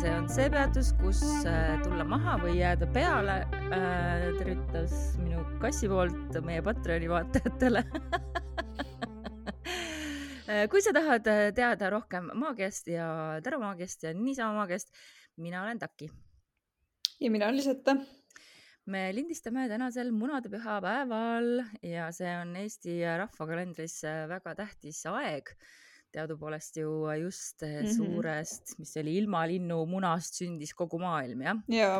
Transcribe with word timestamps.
see 0.00 0.10
on 0.16 0.28
see 0.32 0.48
peatus, 0.48 0.94
kus 0.96 1.18
äh, 1.44 1.74
tulla 1.84 2.06
maha 2.08 2.38
või 2.40 2.54
jääda 2.56 2.86
peale 2.94 3.34
äh,. 3.68 4.30
tervitas 4.38 4.94
minu 5.20 5.42
kassi 5.60 5.90
poolt 5.92 6.38
meie 6.46 6.62
Patreoni 6.64 7.08
vaatajatele 7.10 7.82
äh, 10.48 10.64
kui 10.72 10.80
sa 10.80 10.94
tahad 10.96 11.28
äh, 11.28 11.50
teada 11.56 11.90
rohkem 11.92 12.30
maagiast 12.32 12.88
ja 12.88 13.10
taromaagiast 13.44 14.06
ja 14.08 14.14
niisama 14.16 14.62
maagiast, 14.62 14.88
mina 15.36 15.60
olen 15.66 15.82
Taki. 15.82 16.08
ja 17.20 17.30
mina 17.34 17.50
olen 17.50 17.60
Liseta. 17.60 17.96
me 18.86 19.02
lindistame 19.12 19.66
tänasel 19.68 20.14
munadepühapäeval 20.16 21.50
ja 21.84 22.08
see 22.16 22.32
on 22.40 22.56
Eesti 22.62 23.02
rahvakalendris 23.04 24.00
väga 24.32 24.56
tähtis 24.64 25.04
aeg 25.12 25.52
teadupoolest 26.12 26.76
ju 26.76 26.90
just 27.22 27.62
mm 27.62 27.68
-hmm. 27.68 27.96
suurest, 27.96 28.78
mis 28.78 28.92
see 28.92 29.02
oli, 29.02 29.16
ilmalinnu 29.22 29.86
munast 29.86 30.34
sündis 30.34 30.74
kogu 30.74 30.98
maailm, 30.98 31.42
jah? 31.42 31.58
ja, 31.68 31.90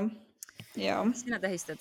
ja. 0.76 1.04
mis 1.04 1.20
sina 1.20 1.38
tähistad? 1.38 1.78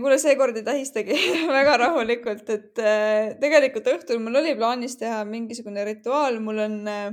kuule, 0.00 0.18
seekord 0.18 0.56
ei 0.56 0.62
tähistagi 0.62 1.16
väga 1.58 1.76
rahulikult, 1.82 2.50
et 2.50 2.78
äh, 2.78 3.34
tegelikult 3.40 3.88
õhtul 3.90 4.20
mul 4.22 4.38
oli 4.42 4.54
plaanis 4.54 4.96
teha 5.00 5.24
mingisugune 5.24 5.84
rituaal, 5.84 6.38
mul 6.40 6.58
on 6.58 6.76
äh, 6.88 7.10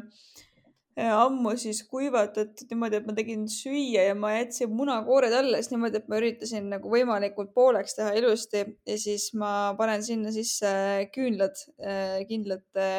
ammu 0.98 1.56
siis 1.58 1.82
kuivatatud 1.90 2.70
niimoodi, 2.70 3.00
et 3.00 3.08
ma 3.10 3.16
tegin 3.18 3.48
süüa 3.50 4.08
ja 4.10 4.16
ma 4.18 4.34
jätsin 4.36 4.74
munakoored 4.78 5.34
alles 5.34 5.72
niimoodi, 5.72 6.02
et 6.02 6.10
ma 6.12 6.20
üritasin 6.22 6.70
nagu 6.76 6.92
võimalikult 6.92 7.54
pooleks 7.56 7.98
teha 7.98 8.14
ilusti 8.20 8.62
ja 8.62 8.98
siis 9.02 9.32
ma 9.34 9.74
panen 9.80 10.06
sinna 10.06 10.34
sisse 10.36 10.70
küünlad 11.16 11.58
kindlate 12.30 12.90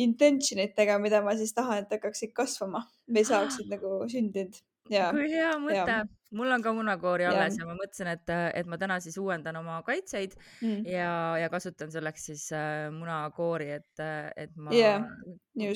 intentionitega, 0.00 0.98
mida 0.98 1.20
ma 1.22 1.36
siis 1.38 1.54
tahan, 1.54 1.84
et 1.84 1.92
hakkaksid 1.94 2.32
kasvama 2.34 2.82
või 3.10 3.26
saaksid 3.28 3.68
nagu 3.74 4.00
sündinud 4.10 4.56
kui 4.88 5.28
hea 5.32 5.52
mõte, 5.62 5.96
mul 6.36 6.52
on 6.52 6.64
ka 6.64 6.72
munakoori 6.76 7.26
alles 7.28 7.56
ja. 7.56 7.62
ja 7.62 7.68
ma 7.68 7.76
mõtlesin, 7.78 8.10
et, 8.12 8.32
et 8.60 8.68
ma 8.68 8.78
täna 8.80 8.98
siis 9.02 9.16
uuendan 9.20 9.56
oma 9.60 9.78
kaitseid 9.86 10.34
mm. 10.36 10.84
ja, 10.90 11.10
ja 11.40 11.50
kasutan 11.52 11.92
selleks 11.94 12.26
siis 12.30 12.46
äh, 12.56 12.88
munakoori, 12.94 13.70
et, 13.78 14.04
et 14.36 14.56
ma 14.56 14.74
yeah, 14.74 15.04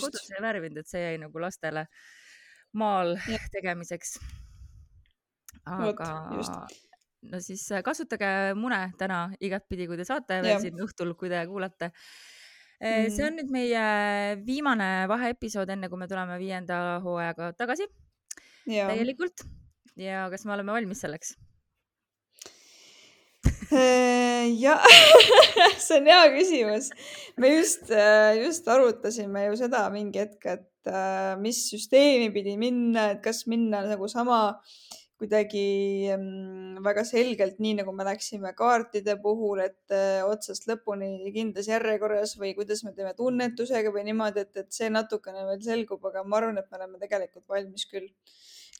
kodus 0.03 0.29
ei 0.35 0.43
värvinud, 0.45 0.83
et 0.83 0.91
see 0.91 1.05
jäi 1.05 1.21
nagu 1.23 1.43
lastele 1.43 1.87
maal 2.77 3.17
yeah. 3.29 3.47
tegemiseks. 3.55 4.19
aga 5.69 6.11
no 7.33 7.41
siis 7.45 7.65
äh, 7.73 7.85
kasutage 7.85 8.33
mune 8.59 8.83
täna 8.99 9.29
igatpidi, 9.41 9.89
kui 9.89 10.01
te 10.01 10.07
saate 10.09 10.43
veel 10.43 10.57
yeah. 10.57 10.67
siin 10.67 10.85
õhtul, 10.85 11.15
kui 11.19 11.33
te 11.33 11.41
kuulate 11.49 11.91
mm.. 12.83 13.09
see 13.15 13.25
on 13.25 13.41
nüüd 13.41 13.55
meie 13.55 13.87
viimane 14.45 15.09
vaheepisood, 15.11 15.73
enne 15.73 15.89
kui 15.89 16.01
me 16.01 16.11
tuleme 16.11 16.37
viienda 16.41 16.99
hooajaga 17.05 17.55
tagasi 17.57 17.89
täielikult 18.69 19.47
ja 19.99 20.29
kas 20.33 20.47
me 20.47 20.55
oleme 20.55 20.75
valmis 20.77 21.03
selleks? 21.05 21.35
Äh, 23.69 24.49
ja 24.59 24.79
see 25.85 25.99
on 25.99 26.09
hea 26.09 26.25
küsimus. 26.33 26.91
me 27.37 27.53
just, 27.57 27.91
äh, 27.93 28.39
just 28.41 28.69
arutasime 28.69 29.49
ju 29.49 29.59
seda 29.61 29.85
mingi 29.93 30.23
hetk, 30.23 30.47
et 30.55 30.91
äh, 30.91 31.35
mis 31.41 31.67
süsteemi 31.69 32.31
pidi 32.35 32.57
minna, 32.61 33.11
et 33.15 33.23
kas 33.25 33.45
minna 33.51 33.83
nagu 33.87 34.09
sama 34.09 34.59
kuidagi 35.19 36.07
mm, 36.15 36.79
väga 36.87 37.03
selgelt, 37.05 37.59
nii 37.59 37.81
nagu 37.81 37.93
me 37.93 38.07
läksime 38.07 38.53
kaartide 38.57 39.17
puhul, 39.23 39.65
et 39.65 39.95
otsast 40.23 40.69
lõpuni 40.71 41.33
kindlas 41.35 41.67
järjekorras 41.67 42.37
või 42.39 42.53
kuidas 42.55 42.85
me 42.87 42.95
teeme 42.95 43.17
tunnetusega 43.19 43.91
või 43.91 44.07
niimoodi, 44.07 44.47
et, 44.47 44.63
et 44.63 44.71
see 44.73 44.93
natukene 44.95 45.43
veel 45.51 45.65
selgub, 45.67 46.07
aga 46.07 46.23
ma 46.23 46.39
arvan, 46.39 46.63
et 46.63 46.71
me 46.71 46.79
oleme 46.79 47.03
tegelikult 47.03 47.51
valmis 47.51 47.89
küll 47.91 48.07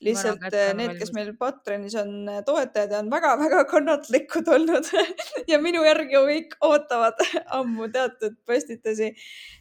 lihtsalt 0.03 0.43
äh, 0.53 0.71
need, 0.77 0.95
kes 0.99 1.11
meil 1.15 1.31
Patreonis 1.39 1.95
on 1.99 2.13
äh, 2.29 2.41
toetajad 2.45 2.93
ja 2.93 3.01
on 3.03 3.11
väga-väga 3.11 3.63
kannatlikud 3.73 4.47
olnud 4.55 4.89
ja 5.51 5.59
minu 5.61 5.83
järgi 5.85 6.17
kõik 6.29 6.57
ootavad 6.65 7.19
ammu 7.59 7.89
teatud 7.93 8.37
postitusi, 8.47 9.11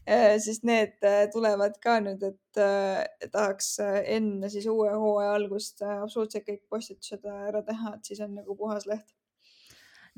äh, 0.08 0.36
siis 0.42 0.62
need 0.68 0.98
tulevad 1.34 1.78
ka 1.82 1.98
nüüd, 2.04 2.22
et 2.22 3.30
tahaks 3.30 3.76
enne 3.84 4.48
siis 4.50 4.66
uue 4.70 4.90
hooaja 4.90 5.36
algust 5.36 5.84
absoluutselt 5.86 6.46
kõik 6.48 6.64
postitused 6.70 7.26
ära 7.28 7.62
teha, 7.62 7.94
et 7.94 8.10
siis 8.10 8.22
on 8.24 8.34
nagu 8.40 8.56
puhas 8.58 8.88
leht. 8.90 9.06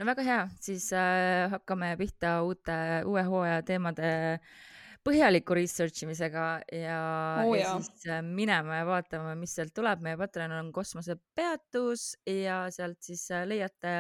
No 0.01 0.07
väga 0.09 0.25
hea, 0.25 0.41
siis 0.65 0.87
äh, 0.97 1.51
hakkame 1.53 1.93
pihta 2.01 2.39
uute, 2.47 2.77
uue 3.09 3.25
hooaja 3.27 3.61
teemade 3.69 4.13
äh, 4.39 4.59
põhjaliku 5.07 5.57
research 5.57 6.05
imisega 6.05 6.45
ja 6.77 6.99
oh,, 7.45 7.55
ja 7.57 7.73
siis 7.81 8.07
äh, 8.11 8.21
minema 8.25 8.81
ja 8.81 8.87
vaatama, 8.89 9.33
mis 9.39 9.55
sealt 9.57 9.73
tuleb. 9.77 10.03
meie 10.05 10.19
Patreon 10.21 10.53
on 10.59 10.71
kosmosepeatus 10.77 12.05
ja 12.29 12.63
sealt 12.75 13.01
siis 13.05 13.25
äh, 13.33 13.47
leiate 13.49 13.95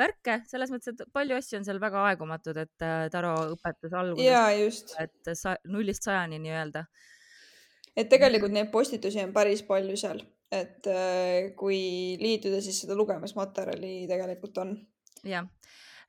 värke, 0.00 0.40
selles 0.48 0.72
mõttes, 0.72 0.94
et 0.94 1.04
palju 1.12 1.36
asju 1.36 1.60
on 1.60 1.68
seal 1.68 1.80
väga 1.82 2.06
aegumatud, 2.10 2.60
et 2.64 2.86
äh, 2.86 3.06
Taro 3.12 3.34
õpetas 3.52 3.96
alguses, 3.98 4.84
et 5.04 5.34
sa, 5.38 5.56
nullist 5.68 6.08
sajani 6.08 6.40
nii-öelda. 6.46 6.86
et 7.96 8.08
tegelikult 8.08 8.56
neid 8.56 8.72
postitusi 8.72 9.20
on 9.24 9.36
päris 9.36 9.64
palju 9.68 9.98
seal, 10.00 10.24
et 10.52 10.88
kui 11.60 11.82
liituda, 12.20 12.64
siis 12.64 12.82
seda 12.84 12.96
lugemismaterjali 12.96 14.06
tegelikult 14.08 14.64
on. 14.64 14.76
jah 15.28 15.48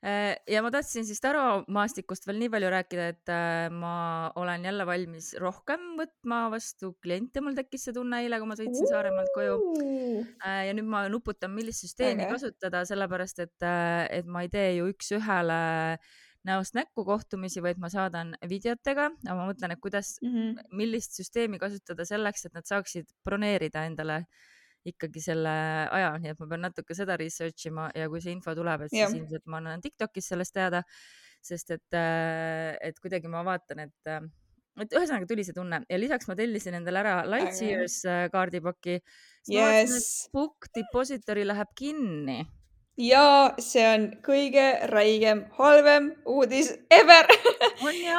ja 0.04 0.60
ma 0.64 0.70
tahtsin 0.72 1.06
siis 1.08 1.20
Taro 1.22 1.62
maastikust 1.72 2.26
veel 2.28 2.38
nii 2.42 2.50
palju 2.52 2.70
rääkida, 2.74 3.06
et 3.14 3.30
äh, 3.32 3.68
ma 3.72 4.32
olen 4.40 4.66
jälle 4.68 4.86
valmis 4.88 5.30
rohkem 5.40 5.94
võtma 5.98 6.42
vastu 6.52 6.92
kliente, 7.02 7.40
mul 7.44 7.56
tekkis 7.56 7.88
see 7.88 7.96
tunne 7.96 8.20
eile, 8.24 8.40
kui 8.40 8.50
ma 8.50 8.58
sõitsin 8.58 8.90
Saaremaalt 8.90 9.32
koju. 9.36 9.56
Äh, 10.44 10.66
ja 10.68 10.76
nüüd 10.76 10.90
ma 10.92 11.06
nuputan, 11.12 11.54
millist 11.56 11.86
süsteemi 11.86 12.26
okay. 12.26 12.36
kasutada, 12.36 12.84
sellepärast 12.88 13.40
et, 13.46 13.68
et 14.12 14.28
ma 14.28 14.44
ei 14.44 14.52
tee 14.52 14.74
ju 14.78 14.92
üks-ühele 14.92 15.60
näost 16.44 16.76
näkku 16.76 17.06
kohtumisi, 17.08 17.62
vaid 17.64 17.80
ma 17.80 17.88
saadan 17.88 18.34
videotega, 18.44 19.08
aga 19.24 19.36
ma 19.38 19.46
mõtlen, 19.48 19.72
et 19.72 19.80
kuidas 19.80 20.18
mm, 20.20 20.34
-hmm. 20.34 20.74
millist 20.76 21.16
süsteemi 21.16 21.56
kasutada 21.62 22.04
selleks, 22.04 22.44
et 22.44 22.52
nad 22.52 22.68
saaksid 22.68 23.08
broneerida 23.24 23.86
endale 23.88 24.26
äh, 24.26 24.42
ikkagi 24.88 25.22
selle 25.24 25.52
aja, 25.88 26.14
nii 26.20 26.32
et 26.34 26.40
ma 26.42 26.48
pean 26.50 26.64
natuke 26.66 26.96
seda 26.96 27.16
research 27.20 27.68
ima 27.70 27.88
ja 27.96 28.08
kui 28.12 28.22
see 28.24 28.34
info 28.36 28.54
tuleb, 28.56 28.86
et 28.86 28.92
siis 28.92 29.04
ja. 29.04 29.10
ilmselt 29.12 29.46
ma 29.50 29.60
annan 29.62 29.84
Tiktokis 29.84 30.28
sellest 30.32 30.54
teada, 30.56 30.82
sest 31.44 31.74
et, 31.76 31.96
äh, 31.98 32.74
et 32.84 32.98
kuidagi 33.00 33.30
ma 33.32 33.44
vaatan, 33.46 33.86
et 33.86 34.12
äh, 34.12 34.24
et 34.82 34.96
ühesõnaga 34.96 35.28
tuli 35.30 35.44
see 35.46 35.54
tunne 35.54 35.84
ja 35.86 35.98
lisaks 36.00 36.26
ma 36.26 36.34
tellisin 36.38 36.80
endale 36.80 37.00
ära 37.04 37.14
Lightseers 37.30 38.00
äh, 38.10 38.24
kaardipaki. 38.32 38.98
Yes. 39.50 40.26
Book 40.34 40.66
Depository 40.74 41.44
läheb 41.46 41.70
kinni 41.78 42.40
ja 43.00 43.54
see 43.58 43.84
on 43.88 44.06
kõige 44.22 44.64
räigem, 44.90 45.44
halvem 45.58 46.10
uudis 46.30 46.70
ever. 46.94 47.26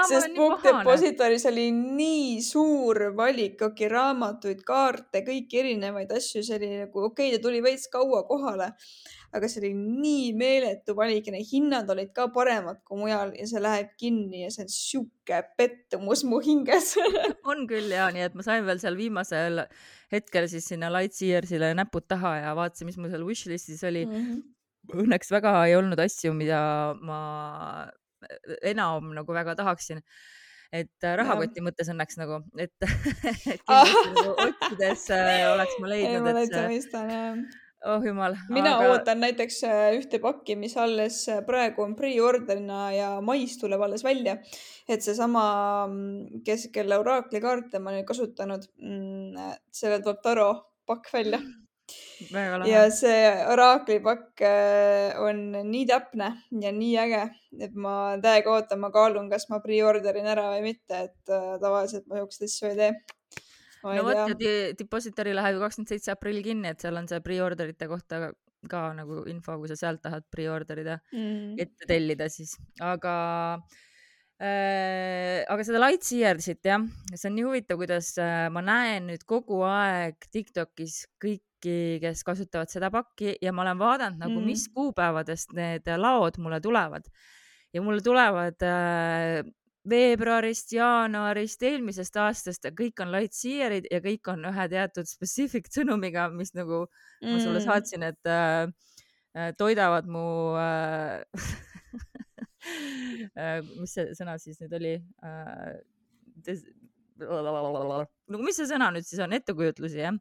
Sest 0.09 0.35
Book 0.35 0.63
Depositoris 0.65 1.47
oli 1.47 1.69
nii 1.71 2.41
suur 2.43 3.11
valik, 3.15 3.61
okei, 3.69 3.89
raamatuid, 3.91 4.63
kaarte, 4.67 5.23
kõiki 5.25 5.61
erinevaid 5.63 6.11
asju, 6.15 6.43
see 6.43 6.57
oli 6.59 6.71
nagu, 6.83 7.05
okei 7.07 7.29
okay,, 7.31 7.37
ta 7.37 7.47
tuli 7.47 7.61
veits 7.63 7.87
kaua 7.91 8.25
kohale, 8.27 8.73
aga 9.35 9.49
see 9.51 9.61
oli 9.63 9.71
nii 9.75 10.33
meeletu 10.35 10.95
valik 10.95 11.29
ja 11.29 11.35
need 11.35 11.47
hinnad 11.47 11.89
olid 11.91 12.11
ka 12.15 12.27
paremad 12.35 12.81
kui 12.87 12.99
mujal 12.99 13.31
ja 13.35 13.47
see 13.47 13.63
läheb 13.63 13.93
kinni 13.99 14.43
ja 14.43 14.51
see 14.51 14.65
on 14.67 14.71
sihuke 14.71 15.39
pettumus 15.55 16.25
mu 16.27 16.41
hinges. 16.43 16.97
On 17.51 17.63
küll 17.69 17.95
ja, 17.95 18.09
nii 18.11 18.27
et 18.27 18.35
ma 18.35 18.43
sain 18.43 18.67
veel 18.67 18.83
seal 18.83 18.99
viimasel 18.99 19.63
hetkel 20.11 20.49
siis 20.51 20.67
sinna 20.67 20.91
Lightseersile 20.93 21.71
näpud 21.79 22.07
taha 22.11 22.35
ja 22.43 22.51
vaatasin, 22.59 22.91
mis 22.91 22.99
mul 22.99 23.11
seal 23.13 23.23
wishlist'is 23.27 23.87
oli. 23.87 24.03
Mm. 24.05 24.19
-hmm 24.19 24.43
õnneks 24.93 25.31
väga 25.33 25.57
ei 25.69 25.75
olnud 25.77 25.99
asju, 26.01 26.33
mida 26.37 26.61
ma 27.01 27.19
äh, 27.85 28.55
enam 28.71 29.13
nagu 29.15 29.35
väga 29.35 29.55
tahaksin. 29.57 30.01
et 30.75 31.05
äh, 31.05 31.13
rahakoti 31.15 31.61
no. 31.61 31.69
mõttes 31.69 31.91
õnneks 31.93 32.17
nagu, 32.19 32.41
et 32.59 32.73
kindlasti 33.67 34.15
nagu 34.17 34.33
otsides 34.47 35.05
äh, 35.15 35.45
oleks 35.53 35.77
ma 35.79 35.91
leidnud, 35.93 36.41
et 36.41 36.55
see. 36.91 37.45
oh 37.85 38.03
jumal. 38.03 38.37
mina 38.49 38.75
aga... 38.79 38.93
ootan 38.95 39.21
näiteks 39.23 39.61
ühte 39.99 40.19
pakki, 40.23 40.57
mis 40.59 40.75
alles 40.81 41.21
praegu 41.47 41.85
on 41.85 41.93
pre-order'ina 41.95 42.87
ja 42.95 43.11
mais 43.25 43.57
tuleb 43.61 43.85
alles 43.87 44.03
välja. 44.03 44.39
et 44.89 45.05
seesama, 45.05 45.45
mm, 45.89 46.41
kes, 46.47 46.69
kelle 46.73 46.99
oraakli 47.01 47.43
kaarte 47.43 47.79
ma 47.79 47.95
nüüd 47.95 48.09
kasutanud, 48.09 48.67
mm, 48.81 49.53
sellel 49.71 50.03
tuleb 50.03 50.25
Taro 50.25 50.49
pakk 50.85 51.13
välja 51.13 51.39
ja 52.69 52.85
see 52.93 53.31
oraaklipakk 53.51 54.43
äh, 54.45 55.17
on 55.21 55.41
nii 55.69 55.83
täpne 55.89 56.31
ja 56.61 56.71
nii 56.75 56.93
äge, 57.05 57.23
et 57.59 57.75
ma 57.75 58.15
täiega 58.23 58.53
ootan, 58.55 58.81
ma 58.83 58.91
kaalun, 58.93 59.29
kas 59.31 59.49
ma 59.51 59.61
pre-orderin 59.63 60.29
ära 60.31 60.47
või 60.53 60.63
mitte, 60.71 61.05
et 61.09 61.33
äh, 61.33 61.55
tavaliselt 61.61 62.07
ma 62.11 62.21
siukseid 62.21 62.49
asju 62.49 62.71
ei 62.71 62.79
tee. 62.81 62.91
no 63.85 64.07
vot 64.07 64.21
ja 64.23 64.55
Depository 64.79 65.35
läheb 65.37 65.57
ju 65.57 65.65
kakskümmend 65.65 65.93
seitse 65.93 66.15
aprill 66.15 66.43
kinni, 66.45 66.71
et 66.71 66.83
seal 66.83 66.97
on 66.99 67.09
see 67.11 67.21
pre-orderite 67.25 67.89
kohta 67.91 68.21
ka, 68.23 68.31
ka 68.69 68.85
nagu 68.97 69.25
info, 69.31 69.59
kui 69.61 69.71
sa 69.71 69.79
sealt 69.79 70.03
tahad 70.05 70.25
pre-order 70.31 70.85
ida 70.85 70.99
mm., 71.11 71.57
ette 71.61 71.89
tellida 71.89 72.31
siis, 72.33 72.57
aga 72.81 73.17
Äh, 73.59 73.94
aga 74.41 75.63
seda 75.63 75.79
Lightyearsit 75.79 76.67
jah, 76.67 76.83
see 77.13 77.29
on 77.29 77.35
nii 77.37 77.45
huvitav, 77.47 77.79
kuidas 77.79 78.11
äh, 78.19 78.47
ma 78.51 78.63
näen 78.65 79.07
nüüd 79.11 79.23
kogu 79.27 79.61
aeg 79.67 80.27
Tiktokis 80.33 81.05
kõiki, 81.23 82.01
kes 82.03 82.23
kasutavad 82.27 82.71
seda 82.71 82.91
pakki 82.93 83.37
ja 83.41 83.53
ma 83.55 83.63
olen 83.63 83.79
vaadanud 83.79 84.19
nagu, 84.25 84.41
mis 84.43 84.67
mm. 84.67 84.73
kuupäevadest 84.75 85.55
need 85.55 85.87
laod 86.01 86.39
mulle 86.43 86.59
tulevad 86.63 87.07
ja 87.73 87.83
mulle 87.83 88.03
tulevad 88.03 88.67
äh, 88.67 89.39
veebruarist, 89.87 90.73
jaanuarist, 90.73 91.63
eelmisest 91.63 92.15
aastast, 92.17 92.67
kõik 92.75 92.99
on 93.05 93.13
Lightyearid 93.13 93.87
ja 93.91 94.01
kõik 94.03 94.33
on 94.33 94.49
ühe 94.49 94.67
teatud 94.71 95.07
specific 95.07 95.69
sõnumiga, 95.71 96.27
mis 96.33 96.51
nagu 96.57 96.83
mm. 96.87 97.29
ma 97.29 97.39
sulle 97.39 97.61
mm. 97.61 97.67
saatsin, 97.69 98.07
et 98.11 98.31
äh, 98.35 98.67
äh 99.35 99.51
toidavad 99.55 100.11
mu 100.11 100.25
äh, 100.59 100.95
Äh, 101.23 101.23
mis 103.81 103.93
see 103.97 104.15
sõna 104.17 104.39
siis 104.41 104.59
nüüd 104.63 104.75
oli? 104.79 104.95
Äh, 105.25 105.77
no 107.15 108.41
mis 108.43 108.57
see 108.59 108.67
sõna 108.67 108.89
nüüd 108.93 109.07
siis 109.07 109.21
on, 109.23 109.33
ettekujutlusi 109.37 110.01
jah? 110.01 110.17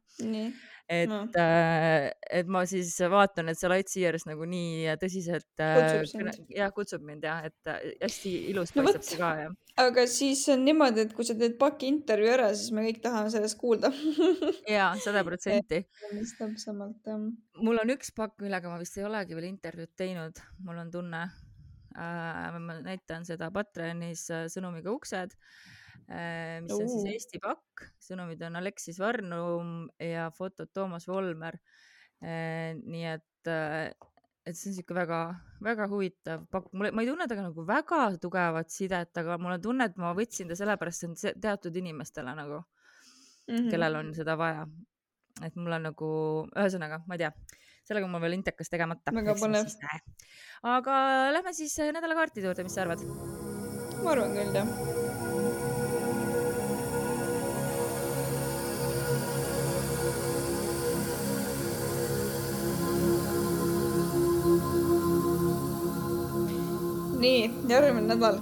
et 0.87 1.09
no., 1.09 1.23
äh, 1.41 2.11
et 2.39 2.49
ma 2.51 2.61
siis 2.69 2.93
vaatan, 3.11 3.49
et 3.51 3.59
see 3.59 3.71
Lightyears 3.71 4.27
nagu 4.29 4.47
nii 4.47 4.95
tõsiselt 5.01 5.47
kutsub 5.59 6.53
jah, 6.55 6.71
kutsub 6.75 7.05
mind 7.05 7.25
jah, 7.27 7.47
et 7.49 7.71
hästi 8.03 8.33
ilus 8.53 8.75
no, 8.75 8.85
paistab 8.85 9.07
see 9.07 9.19
ka 9.19 9.31
jah. 9.41 9.55
aga 9.83 10.05
siis 10.11 10.45
on 10.53 10.63
niimoodi, 10.67 11.07
et 11.07 11.15
kui 11.17 11.27
sa 11.27 11.35
teed 11.39 11.57
paki 11.61 11.89
intervjuu 11.91 12.35
ära, 12.37 12.51
siis 12.55 12.71
me 12.75 12.85
kõik 12.87 13.01
tahame 13.03 13.33
sellest 13.33 13.59
kuulda 13.59 13.91
ja 14.77 14.93
sada 15.03 15.25
protsenti. 15.27 15.83
täpsemalt 16.37 17.11
jah. 17.11 17.25
mul 17.65 17.83
on 17.83 17.95
üks 17.97 18.15
pakk, 18.15 18.37
millega 18.45 18.71
ma 18.71 18.79
vist 18.79 19.01
ei 19.01 19.09
olegi 19.09 19.35
veel 19.35 19.49
intervjuud 19.51 19.91
teinud, 19.99 20.45
mul 20.63 20.85
on 20.85 20.93
tunne 20.93 21.25
Äh, 21.25 21.44
ma 21.95 22.77
näitan 22.83 23.25
seda 23.27 23.49
Patreonis 23.53 24.27
äh, 24.33 24.45
sõnumiga 24.51 24.91
uksed, 24.93 25.35
äh, 26.09 26.61
mis 26.65 26.75
on 26.75 26.89
siis 26.91 27.09
Eesti 27.13 27.41
pakk, 27.43 27.85
sõnumid 28.03 28.41
on 28.47 28.59
Aleksis 28.59 28.99
Varnum 29.01 29.75
ja 30.01 30.29
fotod 30.35 30.73
Toomas 30.73 31.07
Volmer. 31.07 31.59
nii 32.25 33.03
et, 33.11 33.47
et 33.47 34.55
see 34.55 34.69
on 34.71 34.75
sihuke 34.77 34.95
väga-väga 34.95 35.87
huvitav 35.91 36.45
pakk, 36.49 36.71
mulle, 36.73 36.93
ma 36.95 37.03
ei 37.03 37.09
tunne 37.09 37.27
temaga 37.27 37.49
nagu 37.49 37.65
väga 37.67 37.99
tugevat 38.23 38.71
sidet, 38.71 39.11
aga 39.19 39.35
mul 39.37 39.57
on 39.57 39.61
tunne, 39.61 39.89
et 39.91 39.99
ma 40.01 40.13
võtsin 40.15 40.49
ta 40.49 40.57
sellepärast, 40.57 41.03
see 41.03 41.33
on 41.33 41.41
teatud 41.43 41.75
inimestele 41.75 42.33
nagu 42.37 42.61
mm, 42.61 43.51
-hmm. 43.51 43.69
kellel 43.69 43.99
on 43.99 44.13
seda 44.15 44.37
vaja. 44.39 44.65
et 45.43 45.55
mul 45.59 45.75
on 45.75 45.87
nagu, 45.91 46.09
ühesõnaga, 46.55 47.03
ma 47.05 47.19
ei 47.19 47.25
tea 47.25 47.33
sellega 47.85 48.07
on 48.07 48.15
mul 48.15 48.23
veel 48.25 48.39
intekas 48.39 48.71
tegemata. 48.71 49.13
väga 49.15 49.37
põnev. 49.39 49.69
aga 50.75 50.97
lähme 51.37 51.53
siis 51.53 51.77
äh, 51.79 51.93
nädalakaartide 51.95 52.49
juurde, 52.49 52.65
mis 52.65 52.77
sa 52.77 52.85
arvad? 52.85 53.05
ma 54.03 54.15
arvan 54.15 54.33
küll, 54.37 54.53
jah. 54.57 55.13
nii, 67.25 67.45
järgmine 67.69 68.09
nädal 68.09 68.41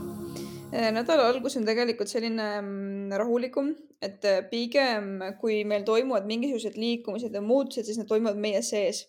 äh, 0.73 0.89
nädala 0.95 1.27
algus 1.31 1.55
on 1.59 1.67
tegelikult 1.67 2.11
selline 2.11 2.47
mm, 2.61 3.13
rahulikum, 3.19 3.73
et 4.03 4.23
äh, 4.27 4.41
pigem 4.49 5.19
kui 5.39 5.61
meil 5.67 5.85
toimuvad 5.87 6.27
mingisugused 6.27 6.79
liikumised 6.79 7.35
ja 7.35 7.43
muutused, 7.43 7.87
siis 7.87 7.99
need 7.99 8.09
toimuvad 8.11 8.39
meie 8.39 8.63
sees 8.65 9.05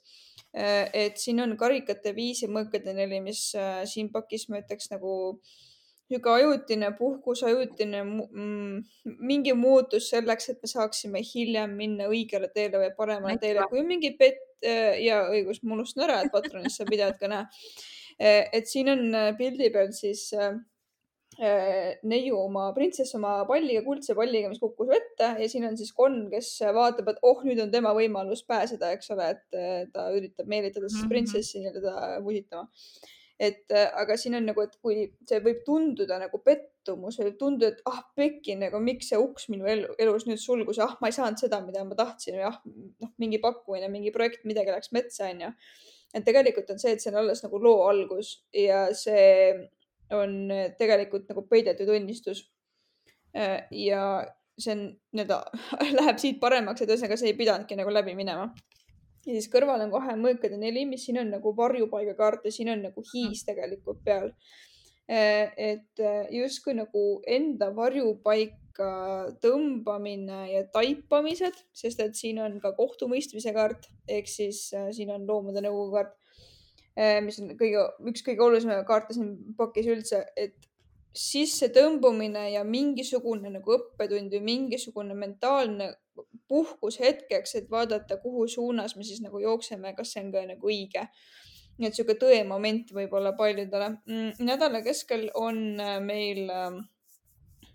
et 0.54 1.18
siin 1.18 1.42
on 1.42 1.56
karikate 1.58 2.14
viis 2.14 2.44
ja 2.44 2.48
mõõkade 2.52 2.94
neli, 2.94 3.20
mis 3.24 3.46
äh, 3.58 3.82
siin 3.90 4.10
pakis 4.14 4.48
ma 4.48 4.60
ütleks 4.62 4.90
nagu 4.92 5.14
niisugune 6.04 6.34
ajutine 6.36 6.90
puhkus, 6.98 7.40
ajutine 7.48 8.02
mm, 8.04 8.82
mingi 9.24 9.54
muutus 9.56 10.10
selleks, 10.12 10.50
et 10.52 10.60
me 10.62 10.68
saaksime 10.70 11.22
hiljem 11.24 11.72
minna 11.78 12.10
õigele 12.12 12.50
teele 12.54 12.82
või 12.82 12.92
paremale 12.98 13.40
teele, 13.40 13.64
kui 13.70 13.82
mingi 13.88 14.12
pet 14.18 14.38
äh, 14.62 15.00
ja 15.02 15.24
õigus, 15.32 15.62
ma 15.64 15.78
unustan 15.78 16.06
ära, 16.06 16.20
et 16.22 16.32
Patronis 16.34 16.76
saab 16.78 16.92
videot 16.92 17.18
ka 17.18 17.32
näha. 17.32 17.48
et 18.18 18.68
siin 18.70 18.86
on 18.92 19.00
pildi 19.34 19.72
peal 19.74 19.88
siis 19.90 20.28
Äh, 20.38 20.52
neiu 21.38 22.36
oma, 22.38 22.68
printsess 22.76 23.16
oma 23.18 23.36
palliga, 23.48 23.82
kuldse 23.86 24.14
palliga, 24.16 24.50
mis 24.50 24.60
kukkus 24.62 24.90
vette 24.92 25.30
ja 25.40 25.48
siin 25.50 25.66
on 25.68 25.78
siis 25.78 25.90
konn, 25.96 26.28
kes 26.32 26.50
vaatab, 26.76 27.10
et 27.10 27.18
oh, 27.26 27.42
nüüd 27.46 27.60
on 27.64 27.72
tema 27.72 27.94
võimalus 27.96 28.44
pääseda, 28.46 28.92
eks 28.94 29.10
ole, 29.14 29.32
et 29.34 29.58
äh, 29.58 29.82
ta 29.94 30.08
üritab 30.14 30.50
meelitada 30.50 30.88
siis 30.88 31.02
mhm. 31.02 31.10
printsessi 31.10 31.64
nii-öelda 31.64 32.22
musitama. 32.24 32.68
et 33.40 33.72
äh, 33.74 33.88
aga 33.98 34.14
siin 34.20 34.36
on 34.38 34.46
nagu, 34.46 34.62
et 34.62 34.76
kui 34.78 35.08
see 35.26 35.40
võib 35.42 35.64
tunduda 35.66 36.20
nagu 36.22 36.38
pettumus, 36.38 37.18
võib 37.18 37.34
tunduda, 37.40 37.72
et 37.72 37.82
ah 37.90 38.04
pekki 38.14 38.54
nagu, 38.60 38.78
miks 38.78 39.10
see 39.10 39.18
uks 39.18 39.48
minu 39.50 39.66
elu, 39.66 39.90
elus 39.98 40.28
nüüd 40.28 40.38
sulgus, 40.38 40.78
ah, 40.78 40.94
ma 41.02 41.10
ei 41.10 41.16
saanud 41.16 41.42
seda, 41.42 41.58
mida 41.66 41.82
ma 41.88 41.98
tahtsin 41.98 42.38
või 42.38 42.46
ah, 42.46 42.60
noh, 43.02 43.10
mingi 43.18 43.42
pakkumine, 43.42 43.90
mingi 43.90 44.14
projekt, 44.14 44.46
midagi 44.46 44.70
läks 44.70 44.94
metsa, 44.94 45.32
onju. 45.34 45.50
et 46.14 46.22
tegelikult 46.22 46.70
on 46.70 46.78
see, 46.78 46.94
et 46.94 47.02
see 47.02 47.10
on 47.10 47.24
alles 47.24 47.42
nagu 47.42 47.58
loo 47.58 47.88
algus 47.88 48.36
ja 48.54 48.86
see 48.94 49.64
on 50.12 50.50
eh, 50.50 50.72
tegelikult 50.78 51.28
nagu 51.30 51.44
peidetud 51.48 51.90
õnnistus. 51.94 52.44
Eh, 53.34 53.64
ja 53.84 54.02
see 54.58 54.74
on 54.74 54.84
nii-öelda, 55.16 55.40
läheb 55.98 56.20
siit 56.22 56.40
paremaks, 56.42 56.82
et 56.82 56.92
ühesõnaga 56.92 57.18
see 57.20 57.32
ei 57.32 57.38
pidanudki 57.38 57.78
nagu 57.78 57.92
läbi 57.92 58.16
minema. 58.18 58.50
ja 59.24 59.32
siis 59.32 59.48
kõrval 59.52 59.86
on 59.86 59.94
kohe 59.94 60.18
mõõkade 60.20 60.58
neli, 60.60 60.84
mis 60.86 61.06
siin 61.06 61.18
on 61.22 61.32
nagu 61.32 61.54
varjupaigakaart 61.56 62.44
ja 62.44 62.52
siin 62.52 62.70
on 62.74 62.84
nagu 62.90 63.04
hiis 63.14 63.44
tegelikult 63.48 64.04
peal. 64.04 64.30
Eh, 65.08 65.50
et 65.56 66.04
justkui 66.32 66.76
nagu 66.76 67.22
enda 67.28 67.70
varjupaika 67.76 68.90
tõmbamine 69.42 70.38
ja 70.50 70.62
taipamised, 70.72 71.56
sest 71.76 72.00
et 72.00 72.16
siin 72.18 72.40
on 72.42 72.56
ka 72.60 72.72
kohtumõistmise 72.76 73.52
kaart 73.54 73.88
ehk 74.08 74.28
siis 74.28 74.66
siin 74.96 75.12
on 75.14 75.26
loomade 75.28 75.62
nõukogu 75.64 75.92
kaart 75.98 76.16
mis 76.94 77.40
on 77.42 77.48
kõige, 77.58 77.80
üks 78.10 78.22
kõige 78.22 78.44
olulisemaid 78.44 78.84
kaarte 78.86 79.16
siin 79.16 79.32
pakis 79.58 79.88
üldse, 79.90 80.20
et 80.38 80.54
sissetõmbumine 81.14 82.48
ja 82.50 82.64
mingisugune 82.66 83.52
nagu 83.54 83.76
õppetund 83.76 84.34
või 84.34 84.42
mingisugune 84.48 85.14
mentaalne 85.14 85.92
puhkus 86.50 86.98
hetkeks, 87.00 87.54
et 87.60 87.70
vaadata, 87.70 88.18
kuhu 88.22 88.48
suunas 88.50 88.96
me 88.98 89.06
siis 89.06 89.22
nagu 89.22 89.38
jookseme, 89.42 89.94
kas 89.94 90.14
see 90.14 90.24
on 90.24 90.32
ka 90.34 90.44
nagu 90.48 90.70
õige. 90.70 91.08
nii 91.74 91.88
et 91.88 91.96
sihuke 91.96 92.14
tõemoment 92.14 92.92
võib-olla 92.94 93.32
paljudele. 93.34 93.88
Mm, 94.06 94.44
nädala 94.46 94.78
keskel 94.86 95.24
on 95.34 95.56
äh, 95.82 95.96
meil 95.98 96.46
äh, 96.46 96.76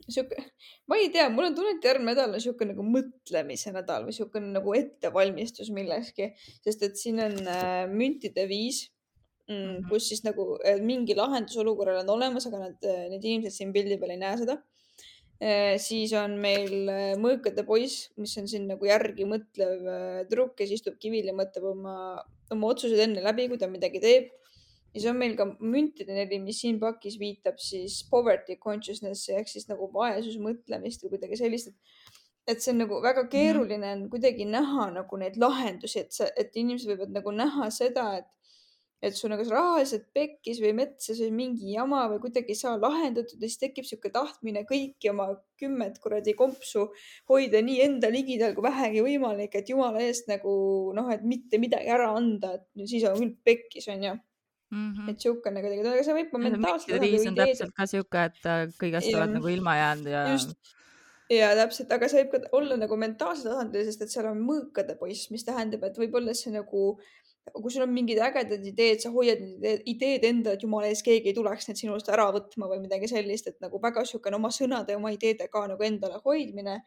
sihuke, 0.07 0.45
ma 0.87 0.95
ei 0.99 1.09
tea, 1.11 1.25
mul 1.33 1.49
on 1.49 1.57
tunne, 1.57 1.73
et 1.75 1.83
järgmine 1.83 2.13
nädal 2.13 2.37
on 2.37 2.43
sihuke 2.43 2.67
nagu 2.69 2.85
mõtlemise 2.85 3.73
nädal 3.75 4.07
või 4.07 4.15
sihuke 4.15 4.39
nagu 4.43 4.75
ettevalmistus 4.77 5.73
millekski, 5.75 6.31
sest 6.63 6.87
et 6.87 6.95
siin 7.01 7.19
on 7.25 7.35
äh, 7.43 7.83
müntide 7.91 8.47
viis 8.47 8.85
mm,. 9.49 9.85
kus 9.89 10.09
siis 10.11 10.23
nagu 10.25 10.55
mingi 10.85 11.15
lahendus 11.17 11.57
olukorrale 11.61 12.03
on 12.05 12.15
olemas, 12.17 12.47
aga 12.49 12.65
nad, 12.67 12.77
äh, 12.85 13.07
need 13.13 13.25
inimesed 13.25 13.55
siin 13.55 13.73
pildi 13.75 13.99
peal 14.01 14.15
ei 14.15 14.21
näe 14.21 14.39
seda. 14.41 14.59
Äh, 15.39 15.77
siis 15.79 16.11
on 16.19 16.35
meil 16.43 16.89
äh, 16.91 17.13
mõõkade 17.19 17.63
poiss, 17.67 18.09
mis 18.19 18.35
on 18.41 18.49
siin 18.51 18.67
nagu 18.69 18.89
järgi 18.89 19.27
mõtlev 19.29 19.87
tüdruk, 20.27 20.57
kes 20.59 20.75
istub 20.79 20.99
kivil 20.99 21.31
ja 21.31 21.35
mõtleb 21.35 21.69
oma, 21.71 21.95
oma 22.51 22.73
otsused 22.73 22.99
enne 22.99 23.23
läbi, 23.23 23.47
kui 23.51 23.61
ta 23.61 23.71
midagi 23.71 24.03
teeb. 24.03 24.35
ja 24.89 24.97
siis 24.97 25.11
on 25.11 25.19
meil 25.21 25.35
ka 25.37 25.45
müntide 25.61 26.15
neli, 26.17 26.39
mis 26.41 26.59
siin 26.63 26.79
pakis 26.81 27.19
viitab 27.21 27.59
siis 27.61 28.01
poverty 28.09 28.57
consciousness'i 28.57 29.35
ehk 29.37 29.47
siis 29.47 29.67
nagu 29.69 29.85
vaesusmõtlemist 29.93 31.05
või 31.05 31.13
kuidagi 31.15 31.37
sellist, 31.37 31.69
et 31.69 32.17
et 32.49 32.63
see 32.63 32.73
on 32.73 32.79
nagu 32.81 32.97
väga 33.03 33.23
mhm. 33.23 33.29
keeruline 33.29 33.91
on 33.93 34.03
kuidagi 34.09 34.45
näha 34.49 34.89
nagu 34.95 35.17
neid 35.21 35.37
lahendusi, 35.37 36.03
et 36.03 36.15
sa, 36.15 36.29
et 36.37 36.55
inimesed 36.57 36.89
võivad 36.89 37.13
nagu 37.13 37.33
näha 37.35 37.69
seda, 37.73 38.07
et 38.23 38.38
et 39.01 39.15
sul 39.15 39.31
on 39.31 39.39
kas 39.39 39.51
rahaliselt 39.53 40.07
pekkis 40.15 40.59
või 40.63 40.73
metsas 40.81 41.21
või 41.23 41.31
mingi 41.35 41.73
jama 41.73 42.03
või 42.11 42.19
kuidagi 42.25 42.51
ei 42.51 42.59
saa 42.59 42.75
lahendatud 42.79 43.39
ja 43.39 43.47
siis 43.47 43.61
tekib 43.61 43.87
sihuke 43.87 44.11
tahtmine 44.11 44.65
kõiki 44.67 45.11
oma 45.13 45.29
kümmet 45.59 46.01
kuradi 46.03 46.33
kompsu 46.39 46.89
hoida 47.31 47.61
nii 47.63 47.77
enda 47.85 48.09
ligidal 48.11 48.55
kui 48.55 48.65
vähegi 48.67 49.03
võimalik, 49.05 49.55
et 49.55 49.71
jumala 49.71 50.03
eest 50.03 50.27
nagu 50.31 50.51
noh, 50.95 51.11
et 51.15 51.23
mitte 51.23 51.61
midagi 51.61 51.91
ära 51.95 52.11
anda, 52.15 52.57
et 52.59 52.67
no 52.75 52.89
siis 52.89 53.05
on 53.07 53.15
küll 53.21 53.37
pekkis, 53.47 53.87
onju 53.93 54.17
mm. 54.71 54.89
-hmm. 54.91 55.13
et 55.13 55.23
siukene 55.27 55.63
kuidagi, 55.63 55.85
aga 55.85 56.03
see 56.07 56.17
võib 56.17 56.33
ka 56.33 56.43
mentaalselt. 56.43 57.05
viis 57.05 57.29
on 57.29 57.39
täpselt 57.39 57.73
ka 57.77 57.87
siuke, 57.93 58.25
et 58.31 58.51
äh, 58.51 58.65
kõigest 58.83 59.15
oled 59.15 59.37
nagu 59.37 59.53
ilma 59.53 59.77
jäänud 59.79 60.11
ja. 60.11 60.25
ja 61.37 61.53
täpselt, 61.61 61.95
aga 61.95 62.11
see 62.11 62.25
võib 62.25 62.35
ka 62.35 62.51
olla 62.59 62.79
nagu 62.83 62.99
mentaalsel 62.99 63.53
tasandil, 63.53 63.87
sest 63.87 64.05
et 64.05 64.13
seal 64.13 64.27
on 64.33 64.43
mõõkade 64.43 64.99
poiss, 64.99 65.31
mis 65.31 65.47
tähendab, 65.47 65.87
et 65.87 66.03
võib-olla 66.03 66.35
see 66.35 66.51
nagu 66.55 66.91
kui 67.53 67.71
sul 67.73 67.85
on 67.85 67.91
mingid 67.93 68.19
ägedad 68.23 68.63
ideed, 68.71 69.01
sa 69.03 69.11
hoiad 69.13 69.41
ideed 69.89 70.25
enda, 70.29 70.55
et 70.55 70.63
jumala 70.65 70.89
ees 70.89 71.03
keegi 71.05 71.31
ei 71.31 71.35
tuleks 71.37 71.69
need 71.69 71.81
sinust 71.81 72.09
ära 72.13 72.29
võtma 72.35 72.69
või 72.71 72.81
midagi 72.83 73.09
sellist, 73.11 73.49
et 73.51 73.59
nagu 73.63 73.81
väga 73.83 74.05
niisugune 74.05 74.39
oma 74.39 74.51
sõnade 74.53 74.95
ja 74.95 74.99
oma 75.01 75.13
ideede 75.15 75.49
ka 75.51 75.65
nagu 75.71 75.87
endale 75.87 76.21
hoidmine. 76.25 76.81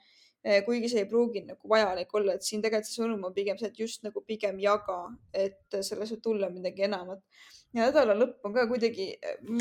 kuigi 0.66 0.88
see 0.90 1.04
ei 1.04 1.06
pruugi 1.06 1.44
nagu 1.46 1.68
vajalik 1.70 2.14
olla, 2.18 2.32
et 2.34 2.42
siin 2.42 2.62
tegelikult 2.62 2.88
see 2.88 2.98
sõnum 2.98 3.28
on 3.28 3.34
pigem 3.34 3.58
see, 3.60 3.68
et 3.70 3.78
just 3.78 4.02
nagu 4.02 4.24
pigem 4.26 4.58
jaga, 4.58 4.96
et 5.32 5.76
sellest 5.86 6.16
võib 6.16 6.22
tulla 6.24 6.48
midagi 6.50 6.82
enamat. 6.88 7.22
ja 7.72 7.86
nädala 7.86 8.16
lõpp 8.18 8.48
on 8.48 8.56
ka 8.56 8.66
kuidagi, 8.66 9.06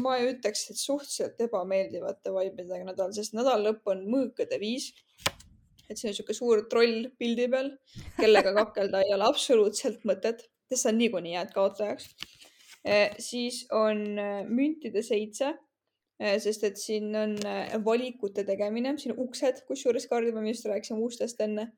ma 0.02 0.18
ütleks, 0.26 0.66
et 0.74 0.82
suhteliselt 0.82 1.46
ebameeldivate 1.46 2.34
vaibidega 2.34 2.90
nädal, 2.90 3.14
sest 3.14 3.38
nädala 3.38 3.70
lõpp 3.70 3.94
on 3.94 4.08
mõõkade 4.10 4.58
viis 4.60 4.90
et 5.92 6.00
see 6.00 6.08
on 6.08 6.16
niisugune 6.16 6.38
suur 6.38 6.64
troll 6.72 6.98
pildi 7.20 7.48
peal, 7.52 7.70
kellega 8.20 8.54
kakelda 8.60 9.04
ei 9.06 9.14
ole 9.16 9.28
absoluutselt 9.28 10.06
mõtet, 10.08 10.46
sest 10.72 10.88
sa 10.88 10.94
niikuinii 10.96 11.36
jääd 11.36 11.52
kaotajaks. 11.56 12.08
Eh, 12.86 13.12
siis 13.20 13.66
on 13.76 14.02
eh, 14.20 14.42
müntide 14.48 15.04
seitse, 15.06 15.52
eh, 16.20 16.38
sest 16.42 16.64
et 16.66 16.80
siin 16.82 17.12
on 17.16 17.36
valikute 17.86 18.46
tegemine, 18.48 18.96
siin 18.98 19.14
uksed, 19.20 19.62
kusjuures 19.68 20.08
kaardi 20.10 20.34
peal 20.34 20.48
me 20.48 20.56
just 20.56 20.66
rääkisime 20.72 21.04
ustest 21.06 21.42
enne. 21.46 21.72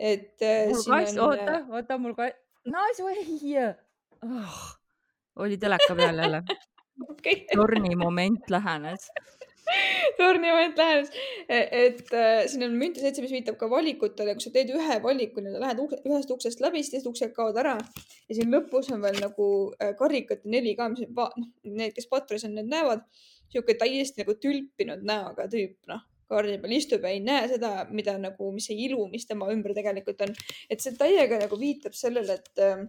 et 0.00 0.40
mul 0.40 0.84
kass 0.86 1.18
on..., 1.18 1.26
oota, 1.26 1.56
oota, 1.76 1.98
mul 2.00 2.14
ka, 2.16 2.30
nice 2.64 3.04
way 3.04 3.18
oh,. 4.24 4.62
oli 5.36 5.58
teleka 5.60 5.92
peal 5.98 6.22
jälle 6.22 6.40
okay. 7.10 7.34
torni 7.52 7.96
moment 8.00 8.48
lähenes 8.50 9.10
tornimoment 10.20 10.78
lähenes. 10.78 11.10
E, 11.46 11.60
et 11.86 12.14
äh, 12.16 12.44
siin 12.50 12.66
on 12.66 12.76
münti 12.80 13.02
seitse, 13.02 13.24
mis 13.24 13.34
viitab 13.34 13.58
ka 13.60 13.70
valikutele, 13.70 14.34
kui 14.36 14.46
sa 14.46 14.54
teed 14.54 14.72
ühe 14.76 15.00
valiku, 15.04 15.42
nii-öelda 15.42 15.64
lähed 15.64 15.82
ukse, 15.84 16.00
ühest 16.08 16.34
uksest 16.34 16.62
läbi, 16.64 16.84
siis 16.84 16.96
teised 16.96 17.10
uksed 17.10 17.34
kaovad 17.36 17.60
ära. 17.64 17.76
ja 18.28 18.38
siin 18.38 18.52
lõpus 18.54 18.92
on 18.94 19.02
veel 19.06 19.18
nagu 19.22 19.48
äh, 19.80 19.94
karikate 19.98 20.48
neli 20.50 20.76
ka, 20.78 20.88
mis 20.92 21.06
noh, 21.08 21.34
need, 21.66 21.94
kes 21.96 22.08
Patris 22.10 22.46
on, 22.48 22.56
need 22.58 22.70
näevad 22.70 23.04
sihuke 23.50 23.74
täiesti 23.78 24.22
nagu 24.22 24.36
tülpinud 24.38 25.02
näoga 25.06 25.48
tüüp, 25.50 25.76
noh 25.90 26.06
kaardi 26.30 26.58
peal 26.62 26.74
istub 26.76 27.04
ja 27.04 27.10
ei 27.10 27.20
näe 27.24 27.46
seda, 27.50 27.70
mida 27.90 28.14
nagu, 28.22 28.52
mis 28.54 28.68
see 28.70 28.78
ilu, 28.86 29.02
mis 29.10 29.26
tema 29.26 29.48
ümber 29.50 29.74
tegelikult 29.74 30.22
on. 30.26 30.34
et 30.70 30.82
see 30.82 30.94
täiega 30.98 31.40
nagu 31.42 31.58
viitab 31.58 31.96
sellele, 31.98 32.38
et 32.38 32.62
äh, 32.62 32.84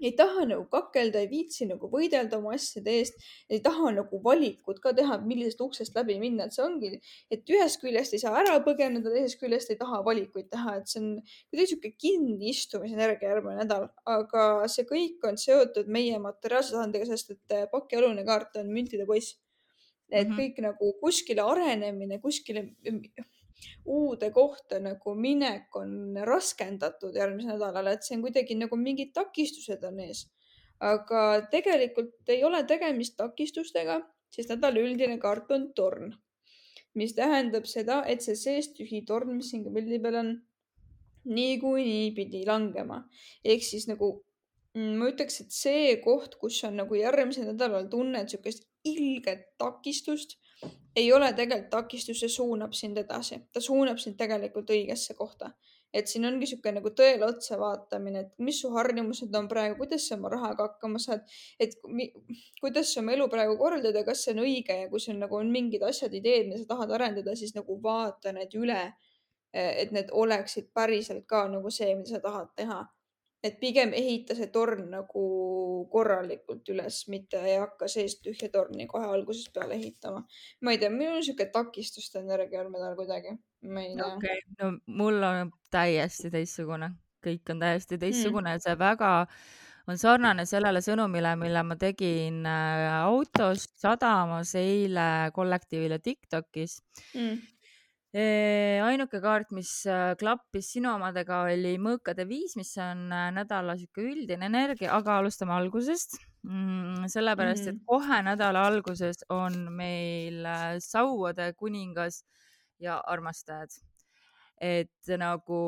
ei 0.00 0.12
taha 0.16 0.46
nagu 0.48 0.64
kakelda, 0.72 1.20
ei 1.22 1.28
viitsi 1.30 1.66
nagu 1.68 1.90
võidelda 1.92 2.38
oma 2.38 2.54
asjade 2.56 2.94
eest, 3.00 3.18
ei 3.50 3.60
taha 3.64 3.92
nagu 3.96 4.20
valikut 4.24 4.80
ka 4.82 4.92
teha, 4.96 5.18
millisest 5.24 5.60
uksest 5.64 5.96
läbi 5.98 6.18
minna, 6.22 6.46
et 6.46 6.56
see 6.56 6.64
ongi, 6.64 6.92
et 7.32 7.52
ühest 7.54 7.80
küljest 7.82 8.16
ei 8.16 8.22
saa 8.22 8.36
ära 8.42 8.58
põgeneda, 8.64 9.12
teisest 9.12 9.40
küljest 9.42 9.74
ei 9.74 9.80
taha 9.80 10.02
valikuid 10.06 10.50
teha, 10.52 10.78
et 10.80 10.90
see 10.90 11.02
on 11.02 11.10
kuidagi 11.50 11.72
sihuke 11.74 11.92
kinniistumisenergia 12.06 13.34
järgmine 13.34 13.60
nädal, 13.62 13.88
aga 14.08 14.46
see 14.72 14.88
kõik 14.88 15.28
on 15.28 15.38
seotud 15.40 15.90
meie 15.90 16.18
materiaalse 16.22 16.74
tasandiga, 16.76 17.08
sest 17.10 17.36
et 17.36 17.70
pakialune 17.72 18.24
kaart 18.28 18.62
on 18.62 18.72
müntide 18.72 19.06
poiss. 19.06 19.38
et 20.10 20.26
mm 20.26 20.34
-hmm. 20.34 20.38
kõik 20.40 20.56
nagu 20.62 20.86
kuskile 21.00 21.42
arenemine, 21.42 22.18
kuskile 22.18 22.64
uude 23.84 24.30
kohta 24.30 24.78
nagu 24.82 25.14
minek 25.14 25.76
on 25.76 26.16
raskendatud 26.26 27.16
järgmisel 27.16 27.56
nädalal, 27.56 27.92
et 27.92 28.06
see 28.06 28.16
on 28.16 28.24
kuidagi 28.26 28.56
nagu 28.58 28.78
mingid 28.80 29.12
takistused 29.16 29.84
on 29.84 30.00
ees. 30.06 30.26
aga 30.80 31.22
tegelikult 31.52 32.30
ei 32.32 32.44
ole 32.44 32.62
tegemist 32.64 33.18
takistustega, 33.20 33.98
sest 34.32 34.54
nädala 34.54 34.80
üldine 34.80 35.18
kaart 35.20 35.50
on 35.52 35.66
torn, 35.76 36.14
mis 36.96 37.12
tähendab 37.14 37.66
seda, 37.68 38.00
et 38.08 38.24
see 38.24 38.36
seest 38.38 38.78
tühi 38.78 39.02
torn, 39.06 39.34
mis 39.36 39.50
siin 39.52 39.66
pildi 39.74 40.00
peal 40.00 40.16
on, 40.22 40.32
niikuinii 41.24 42.10
pidi 42.16 42.46
langema. 42.46 43.02
ehk 43.44 43.62
siis 43.64 43.86
nagu 43.90 44.10
mm, 44.74 44.96
ma 44.96 45.10
ütleks, 45.12 45.42
et 45.44 45.52
see 45.52 45.96
koht, 46.04 46.38
kus 46.40 46.62
on 46.64 46.80
nagu 46.80 46.96
järgmisel 46.96 47.52
nädalal 47.52 47.90
tunned 47.92 48.24
niisugust 48.24 48.64
ilget 48.84 49.50
takistust 49.60 50.38
ei 51.00 51.10
ole 51.12 51.32
tegelikult 51.36 51.70
takistus, 51.72 52.20
see 52.22 52.32
suunab 52.32 52.74
sind 52.76 52.98
edasi, 53.00 53.40
ta 53.52 53.62
suunab 53.64 53.98
sind 54.02 54.18
tegelikult 54.20 54.72
õigesse 54.76 55.16
kohta. 55.18 55.52
et 55.90 56.06
siin 56.06 56.22
ongi 56.22 56.44
niisugune 56.44 56.76
nagu 56.76 56.90
tõele 56.94 57.26
otsa 57.26 57.56
vaatamine, 57.58 58.20
et 58.20 58.44
mis 58.46 58.60
su 58.62 58.68
harjumused 58.70 59.32
on 59.34 59.48
praegu, 59.50 59.74
kuidas 59.80 60.04
sa 60.06 60.14
oma 60.14 60.30
rahaga 60.30 60.68
hakkama 60.68 61.00
saad, 61.02 61.24
et 61.58 61.74
mi, 61.90 62.06
kuidas 62.60 62.92
sa 62.94 63.00
oma 63.00 63.16
elu 63.16 63.26
praegu 63.32 63.56
korraldada, 63.58 64.04
kas 64.06 64.22
see 64.22 64.36
on 64.36 64.44
õige 64.44 64.76
ja 64.84 64.86
kui 64.92 65.02
sul 65.02 65.18
nagu 65.18 65.34
on 65.40 65.50
mingid 65.50 65.82
asjad, 65.88 66.14
ideed, 66.14 66.46
mida 66.46 66.60
sa 66.60 66.68
tahad 66.76 66.94
arendada, 66.94 67.34
siis 67.34 67.56
nagu 67.58 67.80
vaata 67.82 68.30
need 68.36 68.54
üle. 68.54 68.84
et 69.52 69.90
need 69.90 70.12
oleksid 70.14 70.68
päriselt 70.70 71.24
ka 71.26 71.48
nagu 71.50 71.70
see, 71.74 71.90
mida 71.98 72.12
sa 72.14 72.20
tahad 72.22 72.52
teha 72.54 72.84
et 73.44 73.56
pigem 73.60 73.92
ehita 73.96 74.36
see 74.36 74.50
torn 74.52 74.90
nagu 74.92 75.22
korralikult 75.92 76.68
üles, 76.74 77.02
mitte 77.12 77.40
ei 77.40 77.56
hakka 77.60 77.88
seest 77.88 78.20
tühja 78.26 78.50
torni 78.52 78.86
kohe 78.90 79.06
algusest 79.08 79.52
peale 79.54 79.78
ehitama. 79.78 80.24
ma 80.60 80.74
ei 80.74 80.80
tea, 80.82 80.90
minul 80.92 81.20
on 81.20 81.24
sihuke 81.24 81.48
takistuste 81.54 82.20
energia 82.20 82.64
on 82.64 82.72
nädal 82.74 82.98
kuidagi, 82.98 83.36
ma 83.68 83.86
ei 83.86 83.94
tea 83.96 84.10
okay.. 84.16 84.42
no 84.60 84.74
mul 85.00 85.22
on 85.30 85.54
täiesti 85.72 86.32
teistsugune, 86.32 86.92
kõik 87.24 87.54
on 87.54 87.64
täiesti 87.64 87.98
teistsugune 87.98 88.54
mm., 88.54 88.64
see 88.66 88.76
väga 88.78 89.12
on 89.88 89.98
sarnane 89.98 90.44
sellele 90.46 90.82
sõnumile, 90.84 91.32
mille 91.40 91.62
ma 91.66 91.76
tegin 91.80 92.44
äh, 92.46 92.90
autos 93.00 93.64
sadamas 93.80 94.52
eile 94.60 95.30
kollektiivile 95.34 95.98
Tiktokis 96.04 96.82
mm 97.14 97.59
ainuke 98.10 99.20
kaart, 99.22 99.52
mis 99.54 99.70
äh, 99.86 100.16
klappis 100.18 100.72
sinu 100.74 100.90
omadega, 100.96 101.44
oli 101.46 101.76
mõõkade 101.78 102.24
viis, 102.26 102.56
mis 102.58 102.72
on 102.82 103.04
äh, 103.14 103.28
nädala 103.36 103.76
sihuke 103.78 104.02
üldine 104.02 104.48
energia, 104.50 104.90
aga 104.96 105.20
alustame 105.20 105.54
algusest 105.54 106.16
mm,. 106.42 107.06
sellepärast 107.06 107.68
mm, 107.68 107.70
-hmm. 107.70 107.78
et 107.78 107.86
kohe 107.86 108.22
nädala 108.26 108.64
alguses 108.66 109.22
on 109.30 109.70
meil 109.72 110.42
äh, 110.44 110.80
sauade 110.82 111.52
kuningas 111.54 112.24
ja 112.80 112.98
armastajad. 113.06 113.70
et 114.60 115.08
nagu 115.16 115.58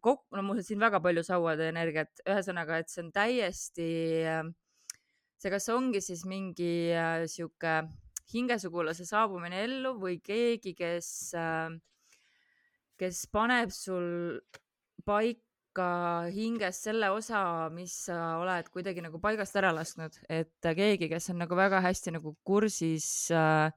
kokku, 0.00 0.36
no 0.36 0.50
on 0.52 0.62
siin 0.62 0.80
väga 0.80 1.00
palju 1.00 1.22
sauade 1.24 1.68
energiat, 1.68 2.10
ühesõnaga, 2.28 2.76
et 2.78 2.90
see 2.90 3.00
on 3.00 3.12
täiesti, 3.12 3.86
see 5.40 5.50
kas 5.50 5.68
ongi 5.72 6.02
siis 6.04 6.26
mingi 6.28 6.92
sihuke 7.24 7.86
hingesugulase 8.32 9.06
saabumine 9.08 9.64
ellu 9.66 9.94
või 10.00 10.18
keegi, 10.24 10.74
kes, 10.78 11.08
äh, 11.38 11.72
kes 13.00 13.24
paneb 13.32 13.72
sul 13.74 14.38
paika 15.04 15.88
hinges 16.32 16.80
selle 16.86 17.10
osa, 17.12 17.68
mis 17.74 17.96
sa 18.06 18.38
oled 18.40 18.70
kuidagi 18.72 19.02
nagu 19.04 19.20
paigast 19.20 19.56
ära 19.60 19.74
lasknud, 19.74 20.16
et 20.28 20.72
keegi, 20.78 21.10
kes 21.10 21.32
on 21.34 21.42
nagu 21.44 21.58
väga 21.58 21.82
hästi 21.84 22.14
nagu 22.16 22.36
kursis 22.46 23.08
äh, 23.34 23.68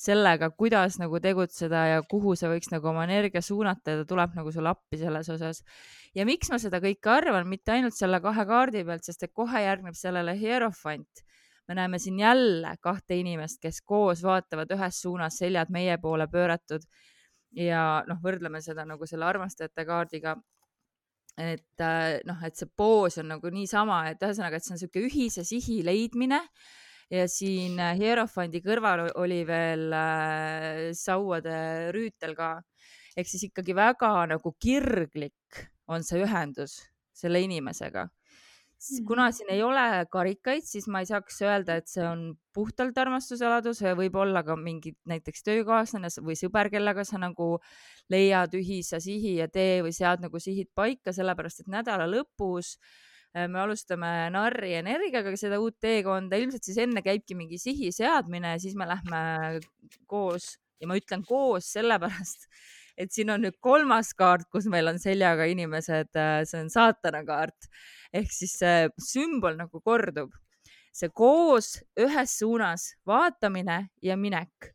sellega, 0.00 0.48
kuidas 0.56 0.96
nagu 1.00 1.20
tegutseda 1.20 1.80
ja 1.90 2.04
kuhu 2.08 2.32
sa 2.38 2.48
võiks 2.52 2.70
nagu 2.72 2.88
oma 2.88 3.04
energia 3.04 3.42
suunata 3.44 3.92
ja 3.92 4.00
ta 4.00 4.06
tuleb 4.08 4.36
nagu 4.38 4.52
sulle 4.54 4.72
appi 4.72 5.00
selles 5.00 5.28
osas. 5.32 5.60
ja 6.16 6.24
miks 6.28 6.48
ma 6.52 6.58
seda 6.62 6.80
kõike 6.80 7.12
arvan, 7.12 7.48
mitte 7.48 7.74
ainult 7.74 7.96
selle 7.96 8.20
kahe 8.24 8.46
kaardi 8.48 8.84
pealt, 8.86 9.04
sest 9.04 9.26
et 9.26 9.34
kohe 9.36 9.60
järgneb 9.60 9.98
sellele 9.98 10.36
hierofant 10.40 11.24
me 11.70 11.74
näeme 11.74 11.98
siin 11.98 12.18
jälle 12.18 12.74
kahte 12.80 13.14
inimest, 13.16 13.60
kes 13.62 13.78
koos 13.86 14.24
vaatavad 14.26 14.72
ühes 14.74 14.96
suunas, 15.04 15.36
seljad 15.38 15.70
meie 15.70 15.94
poole 16.02 16.26
pööratud. 16.26 16.82
Ja 17.54 18.02
noh, 18.08 18.18
võrdleme 18.24 18.58
seda 18.62 18.82
nagu 18.86 19.06
selle 19.06 19.28
armastajate 19.28 19.84
kaardiga. 19.86 20.34
et 21.38 21.80
äh, 21.80 22.18
noh, 22.26 22.42
et 22.44 22.58
see 22.58 22.66
poos 22.76 23.16
on 23.22 23.30
nagu 23.30 23.50
niisama, 23.54 24.02
et 24.10 24.22
ühesõnaga, 24.22 24.58
et 24.58 24.66
see 24.66 24.74
on 24.74 24.80
niisugune 24.80 25.06
ühise 25.06 25.44
sihi 25.46 25.78
leidmine. 25.86 26.42
Ja 27.10 27.28
siin 27.30 27.78
äh, 27.78 27.94
Hierofandi 27.98 28.60
kõrval 28.66 29.06
oli 29.14 29.44
veel 29.46 29.94
äh, 29.94 30.90
sauade 30.92 31.92
rüütel 31.94 32.34
ka. 32.34 32.56
Ehk 33.16 33.30
siis 33.30 33.46
ikkagi 33.46 33.78
väga 33.78 34.10
nagu 34.34 34.56
kirglik 34.58 35.68
on 35.86 36.02
see 36.02 36.26
ühendus 36.26 36.80
selle 37.14 37.42
inimesega 37.46 38.08
kuna 39.06 39.28
siin 39.34 39.50
ei 39.52 39.62
ole 39.62 40.06
karikaid, 40.12 40.64
siis 40.64 40.86
ma 40.88 41.02
ei 41.02 41.08
saaks 41.08 41.42
öelda, 41.44 41.76
et 41.80 41.90
see 41.90 42.04
on 42.06 42.22
puhtalt 42.54 42.96
armastusaladus, 42.98 43.82
võib 43.98 44.16
olla 44.22 44.42
ka 44.46 44.56
mingi 44.56 44.94
näiteks 45.10 45.44
töökaaslane 45.46 46.08
või 46.24 46.38
sõber, 46.38 46.70
kellega 46.72 47.04
sa 47.04 47.20
nagu 47.20 47.52
leiad 48.10 48.56
ühise 48.56 49.00
sihi 49.02 49.36
ja 49.42 49.50
tee 49.52 49.82
või 49.84 49.92
sead 49.96 50.24
nagu 50.24 50.40
sihid 50.40 50.72
paika, 50.74 51.12
sellepärast 51.16 51.64
et 51.64 51.70
nädala 51.72 52.08
lõpus 52.10 52.76
äh, 52.78 53.10
me 53.36 53.60
alustame 53.62 54.30
narri 54.34 54.74
energiaga 54.80 55.36
seda 55.38 55.60
uut 55.62 55.78
teekonda, 55.82 56.40
ilmselt 56.40 56.66
siis 56.66 56.80
enne 56.82 57.02
käibki 57.04 57.36
mingi 57.38 57.60
sihi 57.62 57.92
seadmine 57.94 58.56
ja 58.56 58.62
siis 58.62 58.74
me 58.78 58.88
lähme 58.90 59.22
koos 60.10 60.56
ja 60.80 60.88
ma 60.88 60.96
ütlen 60.98 61.22
koos 61.28 61.68
sellepärast, 61.76 62.48
et 63.00 63.12
siin 63.14 63.32
on 63.32 63.40
nüüd 63.46 63.56
kolmas 63.64 64.12
kaart, 64.18 64.44
kus 64.52 64.68
meil 64.68 64.90
on 64.92 65.00
seljaga 65.00 65.46
inimesed, 65.48 66.12
äh, 66.20 66.42
see 66.44 66.60
on 66.60 66.68
saatana 66.72 67.24
kaart 67.24 67.70
ehk 68.16 68.30
siis 68.34 68.56
see 68.60 68.88
sümbol 69.10 69.56
nagu 69.58 69.80
kordub. 69.84 70.32
see 70.92 71.06
koos 71.14 71.76
ühes 72.02 72.32
suunas 72.40 72.88
vaatamine 73.06 73.76
ja 74.02 74.16
minek 74.18 74.72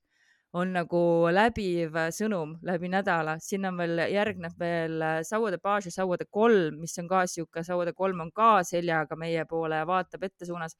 on 0.55 0.69
nagu 0.71 1.01
läbiv 1.35 1.97
sõnum 2.15 2.53
läbi 2.63 2.87
nädala, 2.87 3.33
sinna 3.43 3.73
on 3.73 3.81
veel, 3.81 3.99
järgneb 4.13 4.55
veel 4.59 5.03
sauade 5.27 5.59
baas 5.59 5.89
ja 5.89 5.91
sauade 5.91 6.23
kolm, 6.31 6.79
mis 6.79 6.95
on 7.01 7.09
ka 7.11 7.25
sihuke, 7.27 7.65
sauade 7.67 7.91
kolm 7.93 8.23
on 8.23 8.31
ka 8.31 8.61
seljaga 8.63 9.17
meie 9.19 9.43
poole 9.49 9.81
ja 9.81 9.89
vaatab 9.89 10.23
ette 10.23 10.47
suunas. 10.47 10.77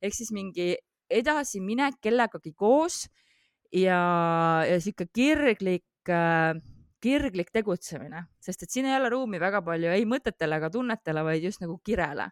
ehk 0.00 0.14
siis 0.14 0.30
mingi 0.30 0.76
edasiminek 1.10 1.98
kellegagi 2.00 2.54
koos 2.54 3.08
ja, 3.72 3.98
ja 4.70 4.78
sihuke 4.78 5.10
kirglik 5.10 6.08
äh, 6.08 6.54
kirglik 7.02 7.52
tegutsemine, 7.54 8.24
sest 8.42 8.64
et 8.64 8.72
siin 8.72 8.88
ei 8.88 8.96
ole 8.96 9.10
ruumi 9.12 9.40
väga 9.42 9.62
palju 9.64 9.92
ei 9.92 10.06
mõtetele 10.08 10.58
ega 10.60 10.70
tunnetele, 10.72 11.24
vaid 11.26 11.44
just 11.44 11.62
nagu 11.64 11.78
kirele. 11.84 12.30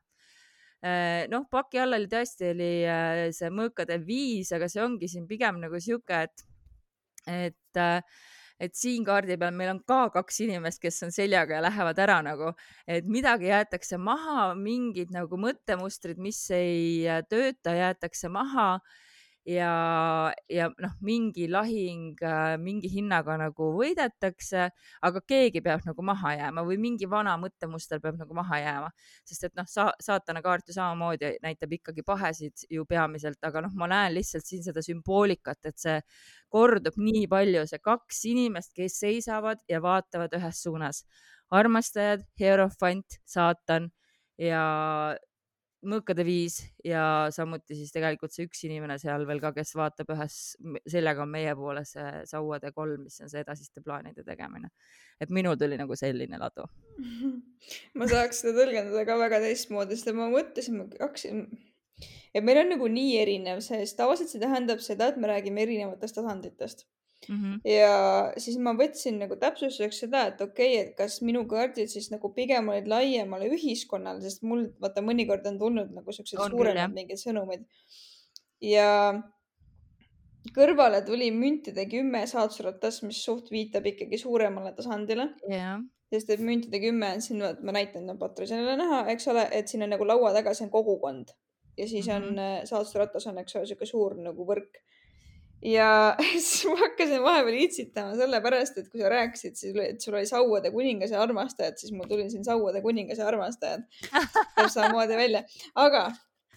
Äh, 0.84 1.24
noh, 1.32 1.46
paki 1.50 1.80
all 1.80 1.96
oli 1.96 2.08
tõesti 2.12 2.50
oli 2.52 2.70
äh, 2.84 3.26
see 3.32 3.48
mõõkade 3.52 3.98
viis, 4.04 4.50
aga 4.52 4.68
see 4.68 4.82
ongi 4.84 5.08
siin 5.08 5.28
pigem 5.28 5.60
nagu 5.62 5.80
sihuke, 5.80 6.24
et, 6.26 6.44
et, 7.30 7.80
et 8.60 8.76
siin 8.76 9.06
kaardi 9.06 9.38
peal 9.40 9.54
meil 9.56 9.72
on 9.72 9.80
ka 9.88 10.02
kaks 10.18 10.42
inimest, 10.44 10.82
kes 10.82 11.00
on 11.06 11.14
seljaga 11.14 11.56
ja 11.56 11.62
lähevad 11.64 12.02
ära 12.04 12.18
nagu, 12.26 12.52
et 12.84 13.08
midagi 13.08 13.48
jäetakse 13.48 13.96
maha, 13.96 14.52
mingid 14.60 15.14
nagu 15.14 15.40
mõttemustrid, 15.40 16.20
mis 16.20 16.42
ei 16.52 17.08
tööta, 17.32 17.72
jäetakse 17.80 18.28
maha 18.32 18.74
ja, 19.44 20.32
ja 20.48 20.68
noh, 20.80 20.92
mingi 21.04 21.46
lahing 21.50 22.14
äh, 22.24 22.54
mingi 22.60 22.88
hinnaga 22.92 23.36
nagu 23.40 23.70
võidetakse, 23.76 24.68
aga 25.04 25.22
keegi 25.28 25.60
peab 25.64 25.84
nagu 25.86 26.04
maha 26.06 26.34
jääma 26.38 26.64
või 26.66 26.78
mingi 26.80 27.08
vana 27.10 27.36
mõttemuster 27.40 28.00
peab 28.04 28.16
nagu 28.20 28.36
maha 28.36 28.60
jääma, 28.62 28.90
sest 29.28 29.48
et 29.50 29.56
noh 29.58 29.68
sa,, 29.68 29.90
saatana 30.02 30.42
kaart 30.44 30.68
ju 30.68 30.76
samamoodi 30.78 31.34
näitab 31.44 31.76
ikkagi 31.76 32.06
pahesid 32.06 32.64
ju 32.72 32.86
peamiselt, 32.88 33.40
aga 33.44 33.66
noh, 33.66 33.74
ma 33.76 33.90
näen 33.90 34.16
lihtsalt 34.16 34.48
siin 34.48 34.64
seda 34.64 34.82
sümboolikat, 34.84 35.60
et 35.68 35.78
see 35.80 35.98
kordub 36.52 36.96
nii 37.00 37.26
palju, 37.28 37.66
see 37.68 37.82
kaks 37.84 38.24
inimest, 38.30 38.72
kes 38.76 38.96
seisavad 39.02 39.60
ja 39.68 39.82
vaatavad 39.84 40.32
ühes 40.38 40.64
suunas, 40.64 41.04
armastajad, 41.52 42.24
hierofant, 42.40 43.20
saatan 43.28 43.90
ja 44.40 44.64
mõõkade 45.88 46.24
viis 46.26 46.60
ja 46.84 47.30
samuti 47.34 47.76
siis 47.78 47.92
tegelikult 47.94 48.34
see 48.34 48.46
üks 48.48 48.64
inimene 48.68 48.96
seal 49.00 49.26
veel 49.28 49.42
ka, 49.42 49.52
kes 49.56 49.74
vaatab 49.78 50.12
ühes 50.14 50.38
seljaga 50.90 51.26
meie 51.28 51.54
poole, 51.58 51.84
see 51.88 52.24
sauade 52.30 52.72
kolm, 52.76 53.06
mis 53.08 53.20
on 53.24 53.32
see 53.32 53.42
edasiste 53.44 53.84
plaanide 53.84 54.24
tegemine. 54.26 54.70
et 55.20 55.30
minul 55.30 55.58
tuli 55.60 55.78
nagu 55.80 55.96
selline 55.98 56.40
ladu 56.40 56.66
ma 57.98 58.08
saaks 58.10 58.42
seda 58.42 58.56
tõlgendada 58.60 59.04
ka 59.08 59.18
väga 59.20 59.42
teistmoodi, 59.44 59.98
sest 59.98 60.14
ma 60.16 60.30
mõtlesin, 60.32 60.80
ma 60.80 60.88
hakkasin, 61.00 61.44
et 62.34 62.44
meil 62.44 62.64
on 62.64 62.74
nagu 62.76 62.90
nii 62.90 63.14
erinev, 63.20 63.62
sest 63.64 63.98
tavaliselt 64.00 64.32
see 64.32 64.42
tähendab 64.42 64.82
seda, 64.84 65.12
et 65.12 65.20
me 65.20 65.30
räägime 65.30 65.66
erinevatest 65.66 66.20
tasanditest 66.20 66.86
Mm 67.28 67.36
-hmm. 67.40 67.60
ja 67.68 68.32
siis 68.36 68.58
ma 68.58 68.74
võtsin 68.78 69.18
nagu 69.22 69.36
täpsustuseks 69.40 70.00
seda, 70.04 70.26
et 70.30 70.40
okei 70.40 70.72
okay,, 70.74 70.86
et 70.86 70.96
kas 70.98 71.20
minu 71.22 71.44
kaardid 71.48 71.88
siis 71.92 72.10
nagu 72.12 72.32
pigem 72.34 72.68
olid 72.68 72.88
laiemale 72.90 73.48
ühiskonnale, 73.56 74.20
sest 74.22 74.42
mul 74.42 74.66
vaata 74.80 75.04
mõnikord 75.04 75.46
on 75.50 75.58
tulnud 75.58 75.94
nagu 75.94 76.12
siuksed 76.12 76.40
suuremad 76.50 76.92
mingid 76.94 77.20
sõnumid. 77.20 77.64
ja 78.60 78.90
kõrvale 80.52 81.00
tuli 81.06 81.30
müntide 81.32 81.86
kümme 81.88 82.26
saatusratas, 82.26 83.02
mis 83.02 83.22
suht 83.24 83.50
viitab 83.50 83.86
ikkagi 83.86 84.18
suuremale 84.18 84.74
tasandile 84.76 85.30
yeah.. 85.48 85.80
sest 86.12 86.30
et 86.30 86.40
müntide 86.40 86.80
kümme 86.80 87.14
on 87.16 87.22
siin, 87.24 87.40
ma 87.40 87.72
näitan, 87.72 88.06
no 88.06 88.18
Patricinile 88.20 88.76
näha, 88.76 89.06
eks 89.14 89.28
ole, 89.32 89.48
et 89.52 89.68
siin 89.68 89.82
on 89.86 89.96
nagu 89.96 90.06
laua 90.06 90.32
taga, 90.36 90.54
see 90.54 90.66
on 90.66 90.74
kogukond 90.74 91.32
ja 91.76 91.88
siis 91.88 92.06
mm 92.06 92.12
-hmm. 92.12 92.28
on 92.28 92.38
äh, 92.38 92.64
saatusratas 92.64 93.26
on, 93.26 93.38
eks 93.38 93.56
ole, 93.56 93.66
sihuke 93.66 93.86
suur 93.86 94.16
nagu 94.20 94.46
võrk 94.46 94.82
ja 95.64 96.16
siis 96.32 96.66
ma 96.68 96.76
hakkasin 96.82 97.22
vahepeal 97.24 97.56
itsitama 97.64 98.18
sellepärast, 98.18 98.78
et 98.80 98.90
kui 98.92 99.02
sa 99.02 99.12
rääkisid, 99.12 99.56
siis, 99.58 99.80
et 99.80 100.04
sul 100.04 100.18
oli 100.18 100.28
sauade 100.28 100.72
kuningas 100.74 101.14
ja 101.14 101.22
armastajad, 101.24 101.78
siis 101.80 101.94
mul 101.96 102.08
tuli 102.10 102.28
siin 102.32 102.44
sauade 102.46 102.82
kuningas 102.84 103.20
ja 103.22 103.28
armastajad. 103.30 103.88
täpselt 104.10 104.74
samamoodi 104.76 105.16
välja, 105.18 105.42
aga 105.80 106.04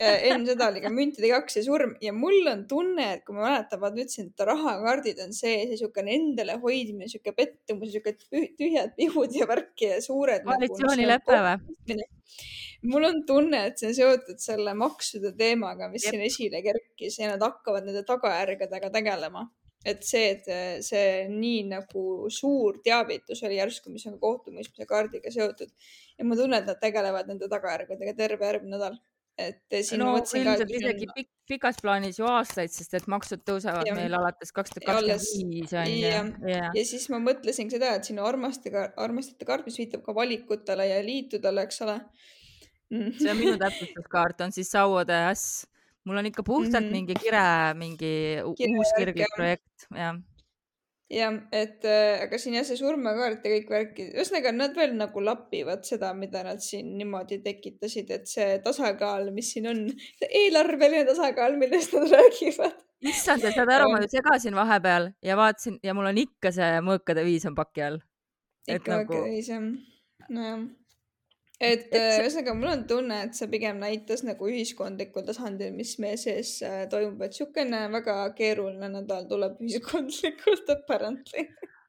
äh, 0.02 0.28
enne 0.32 0.50
seda 0.50 0.70
oli 0.72 0.84
ka 0.84 0.92
müntide 0.94 1.32
kaks 1.32 1.60
ja 1.60 1.66
surm 1.66 1.96
ja 2.04 2.14
mul 2.16 2.52
on 2.52 2.68
tunne, 2.70 3.08
et 3.16 3.26
kui 3.28 3.38
ma 3.38 3.48
mäletan, 3.48 3.82
ma 3.84 3.94
ütlesin, 3.94 4.32
et 4.34 4.48
rahakaardid 4.52 5.24
on 5.26 5.34
see, 5.36 5.64
see 5.72 5.82
siukene 5.84 6.16
endale 6.20 6.60
hoidmine, 6.64 7.10
siuke 7.12 7.36
pettumus, 7.38 7.94
siuke 7.96 8.18
tühjad 8.28 8.96
pihud 9.00 9.36
ja 9.40 9.50
värk 9.50 9.88
ja 9.88 10.02
suured. 10.04 10.48
koalitsioonilepe 10.48 11.44
või? 11.48 12.02
Mul 12.92 13.08
on 13.08 13.22
tunne, 13.28 13.62
et 13.70 13.80
see 13.80 13.92
on 13.92 13.96
seotud 13.98 14.42
selle 14.42 14.74
maksude 14.78 15.34
teemaga, 15.38 15.90
mis 15.92 16.06
Jep. 16.06 16.16
siin 16.16 16.26
esile 16.28 16.62
kerkis 16.66 17.20
ja 17.22 17.32
nad 17.34 17.46
hakkavad 17.46 17.88
nende 17.88 18.04
tagajärgedega 18.08 18.92
tegelema. 18.94 19.48
et 19.88 20.02
see, 20.04 20.32
et 20.34 20.84
see 20.84 21.28
nii 21.32 21.60
nagu 21.70 22.02
suur 22.34 22.80
teavitus 22.84 23.44
oli 23.48 23.60
järsku, 23.60 23.92
mis 23.94 24.04
on 24.10 24.18
kohtumõistmise 24.20 24.88
kaardiga 24.90 25.32
seotud 25.32 25.70
ja 26.18 26.26
ma 26.26 26.36
tunnen, 26.36 26.58
et 26.60 26.68
nad 26.68 26.82
tegelevad 26.82 27.30
nende 27.30 27.48
tagajärgedega 27.52 28.16
terve 28.18 28.50
järgmine 28.50 28.76
nädal 28.76 28.98
et 29.38 29.76
siin 29.86 30.02
no 30.02 30.16
ilmselt 30.18 30.72
isegi 30.74 31.08
pik 31.14 31.30
pikas 31.48 31.78
plaanis 31.82 32.18
ju 32.20 32.26
aastaid, 32.28 32.72
sest 32.74 32.96
et 32.98 33.06
maksud 33.12 33.44
tõusevad 33.48 33.88
ja. 33.88 33.94
meil 33.96 34.16
alates 34.18 34.52
kaks 34.56 34.74
tuhat 34.74 34.88
kakskümmend 34.90 35.54
viis 35.54 35.76
on 35.78 35.92
ju. 35.92 36.50
Ja. 36.52 36.72
siis 36.82 37.06
ma 37.14 37.22
mõtlesin 37.24 37.70
seda, 37.72 37.94
et 38.00 38.10
sinu 38.10 38.26
armastajate, 38.28 38.98
armastajate 39.00 39.48
kaart, 39.48 39.70
mis 39.70 39.78
viitab 39.80 40.04
ka 40.06 40.16
valikutele 40.18 40.90
ja 40.90 40.98
liitudele, 41.06 41.68
eks 41.70 41.86
ole 41.86 42.00
see 42.92 43.32
on 43.32 43.38
minu 43.40 43.58
täpsustuskaart, 43.60 44.42
on 44.46 44.56
siis 44.56 44.72
sauade 44.72 45.18
äss. 45.32 45.66
mul 46.08 46.18
on 46.22 46.26
ikka 46.26 46.44
puhtalt 46.44 46.86
mm 46.86 46.90
-hmm. 46.90 46.92
mingi 46.92 47.16
kire, 47.20 47.74
mingi 47.76 48.14
Kire 48.58 48.78
uus 48.78 48.92
kirglik 48.98 49.34
projekt, 49.36 49.88
jah. 49.92 50.16
jah, 51.10 51.34
et 51.52 51.86
äh, 51.86 52.24
aga 52.24 52.38
siin 52.38 52.56
jah, 52.56 52.64
see 52.64 52.80
surmakaart 52.80 53.44
ja 53.44 53.52
kõik 53.52 53.70
värki, 53.70 54.08
ühesõnaga 54.16 54.56
nad 54.56 54.76
veel 54.76 54.96
nagu 54.96 55.24
lapivad 55.24 55.84
seda, 55.84 56.14
mida 56.14 56.44
nad 56.44 56.64
siin 56.64 56.98
niimoodi 56.98 57.42
tekitasid, 57.44 58.12
et 58.12 58.28
see 58.28 58.60
tasakaal, 58.64 59.32
mis 59.36 59.52
siin 59.52 59.68
on, 59.68 59.84
eelarveline 60.30 61.06
tasakaal, 61.06 61.60
millest 61.60 61.94
nad 61.94 62.08
räägivad. 62.16 62.84
issand, 63.02 63.42
sa 63.42 63.52
saad 63.52 63.70
aru, 63.70 63.92
ma 63.92 64.02
ju 64.02 64.08
segasin 64.16 64.56
vahepeal 64.56 65.12
ja 65.22 65.36
vaatasin 65.38 65.80
ja 65.84 65.94
mul 65.94 66.06
on 66.06 66.18
ikka 66.18 66.52
see 66.52 66.82
mõõkade 66.82 67.28
viis 67.28 67.46
on 67.46 67.56
paki 67.56 67.88
all. 67.92 68.04
ikka 68.68 68.92
mõõkade 68.92 69.24
nagu... 69.24 69.24
viis 69.36 69.50
jah, 69.50 69.72
nojah 70.30 70.68
et 71.58 71.94
äh, 71.96 72.20
ühesõnaga, 72.22 72.54
mul 72.58 72.70
on 72.70 72.84
tunne, 72.90 73.22
et 73.28 73.38
see 73.38 73.50
pigem 73.50 73.80
näitas 73.82 74.22
nagu 74.26 74.50
ühiskondlikul 74.50 75.26
tasandil, 75.26 75.72
mis 75.78 75.96
meie 76.02 76.18
sees 76.22 76.60
äh, 76.66 76.84
toimub, 76.92 77.24
et 77.26 77.34
niisugune 77.34 77.88
väga 77.94 78.20
keeruline 78.38 78.92
nädal 78.94 79.26
tuleb 79.30 79.58
ühiskondlikult 79.66 80.70
apparently. 80.76 81.48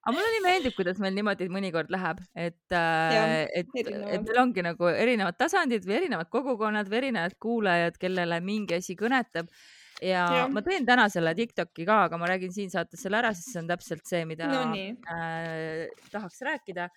Aga 0.08 0.14
mulle 0.14 0.28
nii 0.32 0.44
meeldib, 0.44 0.72
kuidas 0.76 1.00
meil 1.02 1.12
niimoodi 1.12 1.50
mõnikord 1.52 1.90
läheb, 1.92 2.22
et, 2.32 2.62
äh, 2.72 3.42
et, 3.60 3.74
et 3.76 4.22
meil 4.24 4.40
ongi 4.40 4.64
nagu 4.64 4.88
erinevad 4.88 5.36
tasandid 5.36 5.84
või 5.84 5.98
erinevad 5.98 6.30
kogukonnad 6.32 6.88
või 6.88 7.02
erinevad 7.02 7.36
kuulajad, 7.42 7.98
kellele 8.00 8.38
mingi 8.40 8.78
asi 8.78 8.96
kõnetab. 8.96 9.50
ja, 10.00 10.24
ja 10.32 10.48
ma 10.48 10.62
teen 10.64 10.86
täna 10.88 11.10
selle 11.12 11.34
Tiktoki 11.36 11.84
ka, 11.84 12.06
aga 12.06 12.16
ma 12.16 12.30
räägin 12.30 12.54
siin 12.54 12.72
saates 12.72 13.02
selle 13.04 13.20
ära, 13.20 13.34
sest 13.36 13.52
see 13.52 13.60
on 13.60 13.68
täpselt 13.68 14.08
see, 14.08 14.24
mida 14.30 14.48
no, 14.48 14.64
äh, 15.12 15.90
tahaks 16.08 16.40
rääkida 16.46 16.88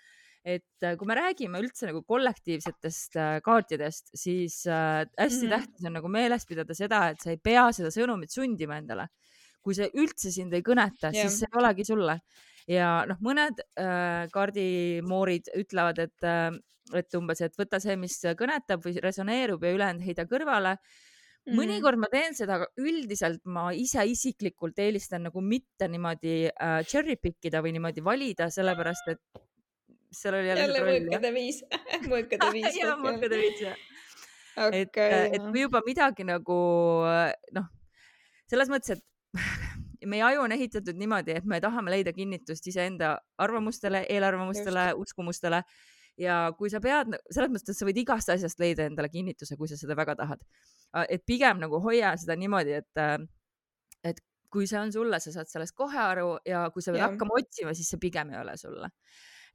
et 0.41 0.85
äh, 0.85 0.95
kui 0.97 1.09
me 1.09 1.15
räägime 1.17 1.59
üldse 1.61 1.85
nagu 1.89 2.01
kollektiivsetest 2.07 3.17
äh, 3.21 3.33
kaartidest, 3.45 4.09
siis 4.17 4.63
äh, 4.65 5.03
hästi 5.19 5.45
mm 5.45 5.51
-hmm. 5.51 5.67
tähtis 5.67 5.85
on 5.85 5.93
nagu 5.93 6.09
meeles 6.09 6.45
pidada 6.49 6.73
seda, 6.73 7.09
et 7.09 7.21
sa 7.21 7.29
ei 7.29 7.37
pea 7.37 7.67
seda 7.71 7.89
sõnumit 7.93 8.33
sundima 8.33 8.77
endale. 8.77 9.07
kui 9.61 9.75
see 9.77 9.91
üldse 9.93 10.31
sind 10.33 10.53
ei 10.57 10.63
kõneta 10.65 11.11
yeah., 11.13 11.29
siis 11.29 11.39
see 11.39 11.47
ei 11.51 11.59
olegi 11.59 11.85
sulle. 11.85 12.19
ja 12.67 13.05
noh, 13.05 13.17
mõned 13.21 13.61
äh, 13.77 14.25
kaardimoorid 14.33 15.53
ütlevad, 15.55 15.99
et 15.99 16.23
äh,, 16.23 16.51
et 16.93 17.13
umbes, 17.15 17.41
et 17.41 17.53
võta 17.55 17.79
see, 17.79 17.95
mis 17.95 18.17
kõnetab 18.35 18.81
või 18.83 18.99
resoneerub 18.99 19.63
ja 19.63 19.71
ülejäänud 19.71 20.03
heida 20.03 20.25
kõrvale 20.25 20.77
Mm 21.41 21.57
mõnikord 21.57 21.97
ma 21.97 22.07
teen 22.07 22.35
seda, 22.37 22.59
aga 22.59 22.67
üldiselt 22.77 23.41
ma 23.45 23.71
ise 23.73 24.03
isiklikult 24.05 24.77
eelistan 24.77 25.23
nagu 25.25 25.41
mitte 25.41 25.87
niimoodi 25.89 26.51
äh, 26.51 26.83
cherry 26.85 27.15
pick 27.17 27.49
ida 27.49 27.63
või 27.65 27.71
niimoodi 27.73 28.03
valida, 28.05 28.49
sellepärast 28.53 29.07
et 29.07 29.41
seal 30.11 30.35
oli 30.37 30.51
jälle, 30.51 30.67
jälle 30.67 30.81
mõõkade 30.87 31.33
viis 31.35 31.61
mõõkade 32.11 32.51
viis. 32.57 32.79
ja 32.79 32.95
mõõkade 32.99 33.39
viis 33.39 33.61
jah 33.63 33.77
okay,. 34.57 34.81
et, 34.83 34.97
et 35.37 35.45
kui 35.45 35.63
juba 35.63 35.81
midagi 35.85 36.25
nagu 36.27 36.57
noh, 37.55 37.69
selles 38.51 38.71
mõttes, 38.71 38.97
et 38.97 39.37
meie 40.11 40.23
aju 40.25 40.45
on 40.45 40.55
ehitatud 40.55 40.97
niimoodi, 40.99 41.37
et 41.39 41.47
me 41.47 41.61
tahame 41.63 41.93
leida 41.93 42.13
kinnitust 42.15 42.67
iseenda 42.67 43.13
arvamustele, 43.41 44.03
eelarvamustele, 44.09 44.91
uskumustele 44.99 45.61
ja 46.19 46.39
kui 46.57 46.71
sa 46.73 46.81
pead, 46.83 47.15
selles 47.31 47.53
mõttes, 47.53 47.71
et 47.71 47.79
sa 47.79 47.87
võid 47.87 48.01
igast 48.01 48.33
asjast 48.33 48.59
leida 48.61 48.89
endale 48.89 49.09
kinnituse, 49.13 49.55
kui 49.57 49.69
sa 49.71 49.79
seda 49.79 49.95
väga 49.97 50.17
tahad. 50.19 50.43
et 51.07 51.23
pigem 51.25 51.61
nagu 51.61 51.79
hoia 51.79 52.15
seda 52.19 52.35
niimoodi, 52.35 52.81
et, 52.81 53.29
et 54.03 54.19
kui 54.51 54.67
see 54.67 54.79
on 54.81 54.91
sulle, 54.91 55.19
sa 55.23 55.31
saad 55.31 55.47
sellest 55.47 55.75
kohe 55.77 55.97
aru 55.97 56.33
ja 56.45 56.65
kui 56.73 56.83
sa 56.83 56.91
pead 56.91 57.05
hakkama 57.05 57.37
otsima, 57.39 57.73
siis 57.77 57.93
see 57.93 58.01
pigem 58.01 58.33
ei 58.33 58.41
ole 58.41 58.57
sulle 58.59 58.91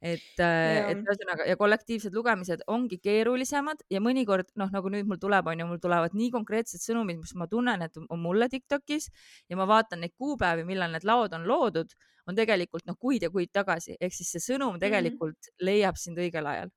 et, 0.01 0.39
äh, 0.39 0.91
et 0.91 0.99
ühesõnaga 1.01 1.47
ja 1.49 1.57
kollektiivsed 1.57 2.13
lugemised 2.13 2.61
ongi 2.69 2.99
keerulisemad 3.01 3.81
ja 3.89 4.01
mõnikord 4.03 4.51
noh, 4.59 4.69
nagu 4.73 4.91
nüüd 4.93 5.09
mul 5.09 5.19
tuleb, 5.21 5.49
on 5.49 5.63
ju, 5.63 5.69
mul 5.69 5.81
tulevad 5.81 6.13
nii 6.17 6.29
konkreetsed 6.35 6.83
sõnumid, 6.83 7.19
mis 7.21 7.33
ma 7.35 7.47
tunnen, 7.49 7.81
et 7.81 7.97
on 7.97 8.21
mulle 8.21 8.49
Tiktokis 8.51 9.09
ja 9.49 9.57
ma 9.57 9.65
vaatan 9.69 10.05
neid 10.05 10.13
kuupäevi, 10.17 10.67
millal 10.67 10.93
need 10.93 11.07
laod 11.07 11.33
on 11.33 11.47
loodud, 11.49 11.95
on 12.27 12.37
tegelikult 12.37 12.85
noh, 12.85 12.97
kuid 12.99 13.25
ja 13.25 13.31
kuid 13.33 13.49
tagasi, 13.53 13.97
ehk 13.99 14.13
siis 14.13 14.35
see 14.35 14.45
sõnum 14.53 14.75
mhm. 14.75 14.83
tegelikult 14.85 15.37
mm 15.37 15.53
-hmm. 15.53 15.65
leiab 15.71 15.97
sind 15.97 16.21
õigel 16.21 16.45
ajal 16.45 16.73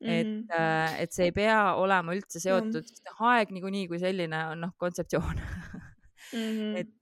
et 0.00 0.26
mm, 0.26 0.46
-hmm. 0.50 0.96
et 1.00 1.12
see 1.12 1.24
ei 1.30 1.32
pea 1.32 1.74
olema 1.80 2.12
üldse 2.12 2.40
seotud 2.40 2.82
mm, 2.82 3.08
-hmm. 3.08 3.26
aeg 3.30 3.50
niikuinii 3.50 3.88
kui 3.88 3.98
selline 3.98 4.46
on 4.50 4.60
noh, 4.60 4.72
kontseptsioon 4.76 5.40
mm. 6.34 6.50
-hmm. 6.50 6.76
et, 6.82 6.92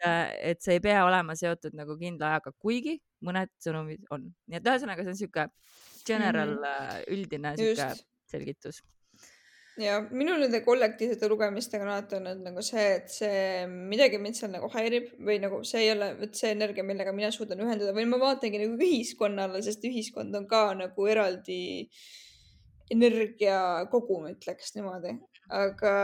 et 0.52 0.62
see 0.62 0.78
ei 0.78 0.84
pea 0.84 1.02
olema 1.08 1.36
seotud 1.38 1.74
nagu 1.78 1.98
kindla 1.98 2.34
ajaga, 2.36 2.54
kuigi 2.58 2.98
mõned 3.26 3.52
sõnumid 3.64 4.06
on. 4.10 4.30
nii 4.46 4.60
et 4.60 4.72
ühesõnaga, 4.72 5.04
see 5.04 5.14
on 5.16 5.20
sihuke 5.24 5.48
general 6.06 6.56
mm, 6.56 6.64
-hmm. 6.64 7.12
üldine 7.16 7.56
sihuke 7.56 7.92
selgitus 8.30 8.82
ja 9.80 10.00
minul 10.10 10.40
nende 10.42 10.60
kollektiivsete 10.64 11.28
lugemistega 11.28 11.84
on 11.84 11.90
alati 11.94 12.16
olnud 12.18 12.42
nagu 12.44 12.62
see, 12.64 12.84
et 12.98 13.12
see 13.12 13.66
midagi 13.70 14.18
mind 14.20 14.36
seal 14.36 14.52
nagu 14.52 14.68
häirib 14.72 15.12
või 15.24 15.38
nagu 15.42 15.62
see 15.68 15.86
ei 15.86 15.92
ole 15.94 16.10
vot 16.18 16.36
see 16.36 16.52
energia, 16.52 16.84
millega 16.84 17.14
mina 17.16 17.30
suudan 17.32 17.62
ühendada 17.64 17.94
või 17.96 18.04
ma 18.10 18.20
vaatangi 18.20 18.60
nagu 18.60 18.76
ühiskonnale, 18.76 19.62
sest 19.64 19.84
ühiskond 19.88 20.36
on 20.36 20.48
ka 20.50 20.64
nagu 20.76 21.08
eraldi 21.08 21.62
energiakogum, 22.92 24.28
ütleks 24.34 24.74
niimoodi. 24.76 25.16
aga 25.48 25.94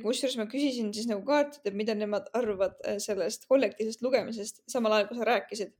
kusjuures 0.00 0.38
ma 0.40 0.46
küsisin 0.48 0.92
siis 0.96 1.08
nagu 1.10 1.20
kaartidel, 1.26 1.74
mida 1.76 1.94
nemad 1.98 2.30
arvavad 2.38 2.78
äh, 2.86 2.96
sellest 3.02 3.44
kollektiivsest 3.50 4.04
lugemisest, 4.04 4.62
samal 4.70 4.96
ajal 4.96 5.10
kui 5.10 5.20
sa 5.20 5.28
rääkisid 5.28 5.74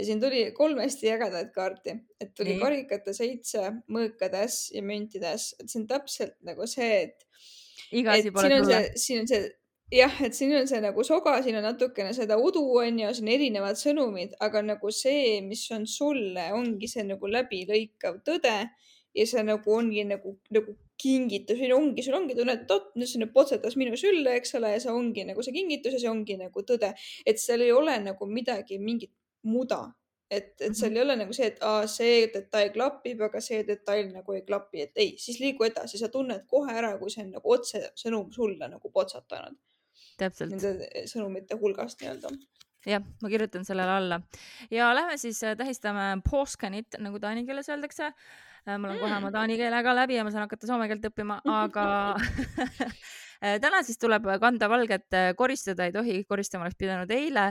ja 0.00 0.04
siin 0.04 0.20
tuli 0.20 0.52
kolm 0.56 0.78
hästi 0.80 1.12
ägedat 1.12 1.52
kaarti, 1.54 1.94
et 2.20 2.34
tuli 2.34 2.54
Nii. 2.54 2.60
karikate 2.62 3.12
seitse, 3.14 3.66
mõõkad 3.92 4.34
äss 4.40 4.70
ja 4.74 4.82
müntide 4.82 5.28
äss, 5.34 5.54
et 5.60 5.68
see 5.68 5.82
on 5.82 5.88
täpselt 5.90 6.36
nagu 6.46 6.66
see, 6.70 7.02
et. 7.04 7.26
iga 7.92 8.14
asi 8.16 8.32
pole 8.32 8.60
tulle. 8.62 8.78
siin 8.96 9.24
on 9.24 9.28
see, 9.28 9.50
jah, 9.92 10.20
et 10.24 10.36
siin 10.36 10.54
on 10.56 10.68
see 10.70 10.80
nagu 10.80 11.04
soga, 11.04 11.36
siin 11.44 11.58
on 11.60 11.66
natukene 11.68 12.14
seda 12.16 12.38
udu 12.40 12.62
on 12.80 13.02
ju, 13.02 13.10
siin 13.16 13.28
on 13.28 13.34
erinevad 13.34 13.80
sõnumid, 13.80 14.36
aga 14.46 14.62
nagu 14.64 14.92
see, 14.94 15.40
mis 15.44 15.66
on 15.76 15.84
sulle, 15.90 16.48
ongi 16.56 16.88
see 16.88 17.04
nagu 17.08 17.34
läbilõikav 17.36 18.22
tõde 18.26 18.56
ja 19.16 19.26
see 19.26 19.42
nagu 19.46 19.74
ongi 19.74 20.04
nagu, 20.06 20.34
nagu 20.54 20.74
kingitus 21.00 21.58
või 21.60 21.70
ongi, 21.74 22.04
sul 22.04 22.18
ongi 22.18 22.36
tunne, 22.38 22.58
et 22.60 22.74
oot, 22.74 22.90
nüüd 22.98 23.08
see 23.10 23.22
nüüd 23.22 23.32
potsatas 23.34 23.76
minu 23.80 23.96
sülle, 23.98 24.34
eks 24.38 24.54
ole, 24.58 24.74
ja 24.74 24.82
see 24.82 24.92
ongi 24.92 25.24
nagu 25.28 25.44
see 25.44 25.54
kingitus 25.56 25.96
ja 25.96 26.02
see 26.02 26.12
ongi 26.12 26.36
nagu 26.40 26.64
tõde, 26.66 26.92
et 27.26 27.40
seal 27.42 27.64
ei 27.64 27.72
ole 27.74 27.96
nagu 28.04 28.28
midagi, 28.28 28.78
mingit 28.82 29.12
muda. 29.48 29.88
et, 30.30 30.52
et 30.62 30.76
seal 30.78 30.94
ei 30.94 31.02
ole 31.02 31.16
nagu 31.18 31.34
see, 31.34 31.48
et 31.50 31.56
aa, 31.66 31.88
see 31.90 32.28
detail 32.30 32.68
klapib, 32.70 33.18
aga 33.26 33.40
see 33.42 33.64
detail 33.66 34.12
nagu 34.12 34.36
ei 34.36 34.44
klapi, 34.46 34.84
et 34.84 35.00
ei, 35.02 35.16
siis 35.18 35.40
liigu 35.42 35.66
edasi, 35.66 35.98
sa 35.98 36.06
tunned 36.12 36.44
kohe 36.46 36.70
ära, 36.70 36.92
kui 37.00 37.10
see 37.10 37.24
on 37.24 37.32
nagu 37.34 37.56
otsesõnum 37.56 38.28
sulle 38.36 38.68
nagu 38.70 38.92
potsatanud. 38.94 39.58
täpselt. 40.20 40.54
Nende 40.54 41.06
sõnumite 41.10 41.58
hulgast 41.58 41.98
nii-öelda 42.04 42.30
jah, 42.86 43.02
ma 43.22 43.32
kirjutan 43.32 43.64
sellele 43.66 43.96
alla. 44.00 44.20
Ja 44.70 44.92
lähme 44.96 45.16
siis 45.20 45.42
äh, 45.44 45.56
tähistame 45.56 46.12
Poskanit, 46.28 46.98
nagu 46.98 47.20
taani 47.20 47.46
keeles 47.48 47.68
öeldakse. 47.68 48.12
Äh, 48.68 48.76
mul 48.76 48.94
on 48.94 49.00
kohe 49.00 49.16
oma 49.16 49.28
mm. 49.28 49.34
taani 49.36 49.58
keele 49.60 49.82
ka 49.82 49.96
läbi 49.96 50.18
ja 50.18 50.24
ma 50.24 50.32
saan 50.34 50.46
hakata 50.48 50.68
soome 50.68 50.88
keelt 50.90 51.10
õppima, 51.10 51.40
aga 51.44 51.88
Äh, 53.40 53.56
täna 53.56 53.78
siis 53.80 53.96
tuleb 53.96 54.26
kanda 54.40 54.66
valget, 54.68 55.06
koristada 55.36 55.86
ei 55.88 55.94
tohi, 55.94 56.18
koristama 56.28 56.66
oleks 56.66 56.76
pidanud 56.76 57.10
eile. 57.16 57.46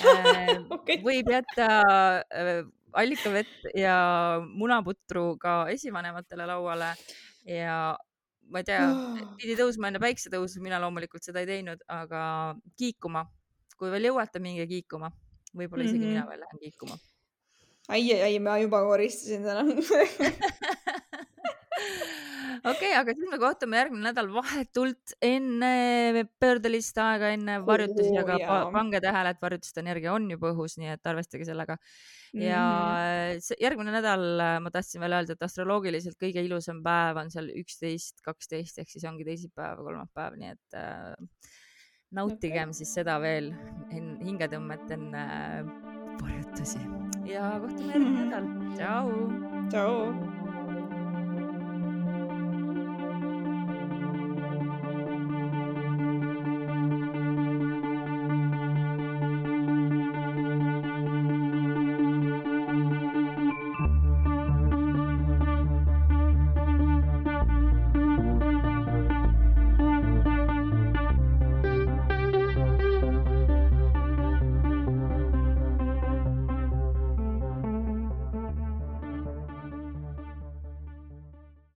Okay.. 0.74 1.02
võib 1.04 1.28
jätta 1.28 1.66
allikavett 2.96 3.68
ja 3.76 3.96
munaputru 4.46 5.34
ka 5.40 5.66
esivanematele 5.74 6.48
lauale. 6.48 6.94
Ja 7.44 7.76
ma 8.48 8.62
ei 8.62 8.68
tea, 8.68 8.88
pidi 9.40 9.56
tõusma 9.58 9.90
enne 9.90 10.00
päiksetõusu, 10.02 10.62
mina 10.64 10.80
loomulikult 10.80 11.26
seda 11.26 11.44
ei 11.44 11.50
teinud, 11.50 11.84
aga 11.92 12.24
kiikuma, 12.80 13.26
kui 13.78 13.90
veel 13.94 14.10
jõuate, 14.10 14.42
minge 14.42 14.66
kiikuma, 14.70 15.10
võib-olla 15.54 15.84
isegi 15.86 15.98
mm 15.98 16.04
-hmm. 16.04 16.14
mina 16.16 16.28
veel 16.30 16.40
lähen 16.44 16.58
kiikuma. 16.62 16.98
ai, 17.88 18.02
ai, 18.12 18.20
ai, 18.28 18.38
ma 18.38 18.58
juba 18.62 18.82
koristasin 18.86 19.42
täna 19.44 19.62
okei 22.64 22.88
okay,, 22.88 22.92
aga 22.96 23.12
siis 23.12 23.30
me 23.30 23.38
kohtume 23.40 23.78
järgmine 23.78 24.06
nädal 24.08 24.30
vahetult 24.32 25.14
enne 25.24 26.24
pöördelist 26.40 26.98
aega, 27.02 27.32
enne 27.36 27.58
varjutusi, 27.66 28.14
aga 28.20 28.38
pa 28.40 28.58
pange 28.74 29.00
tähele, 29.04 29.34
et 29.34 29.42
varjutuste 29.42 29.82
energia 29.84 30.14
on 30.16 30.30
juba 30.32 30.52
õhus, 30.54 30.78
nii 30.80 30.94
et 30.94 31.10
arvestage 31.12 31.48
sellega. 31.48 31.76
ja 32.34 32.62
mm. 33.34 33.58
järgmine 33.62 33.94
nädal 33.94 34.24
ma 34.64 34.72
tahtsin 34.74 35.04
veel 35.04 35.18
öelda, 35.18 35.36
et 35.36 35.44
astroloogiliselt 35.46 36.18
kõige 36.20 36.44
ilusam 36.44 36.80
päev 36.84 37.20
on 37.24 37.30
seal 37.34 37.52
üksteist, 37.60 38.24
kaksteist 38.24 38.80
ehk 38.82 38.90
siis 38.90 39.04
ongi 39.10 39.28
teisipäev, 39.28 39.84
kolmapäev, 39.84 40.40
nii 40.40 40.54
et 40.56 40.80
äh, 40.80 41.12
nautigem 42.14 42.70
okay. 42.70 42.78
siis 42.80 42.94
seda 43.00 43.18
veel 43.22 43.52
hingetõmmet 44.24 44.94
enne 44.96 45.24
äh, 45.24 45.74
varjutusi 46.22 46.80
ja 47.28 47.54
kohtume 47.60 47.92
järgmine 47.92 48.24
nädal. 48.24 48.50
tšau. 48.78 49.12
tšau. 49.72 50.43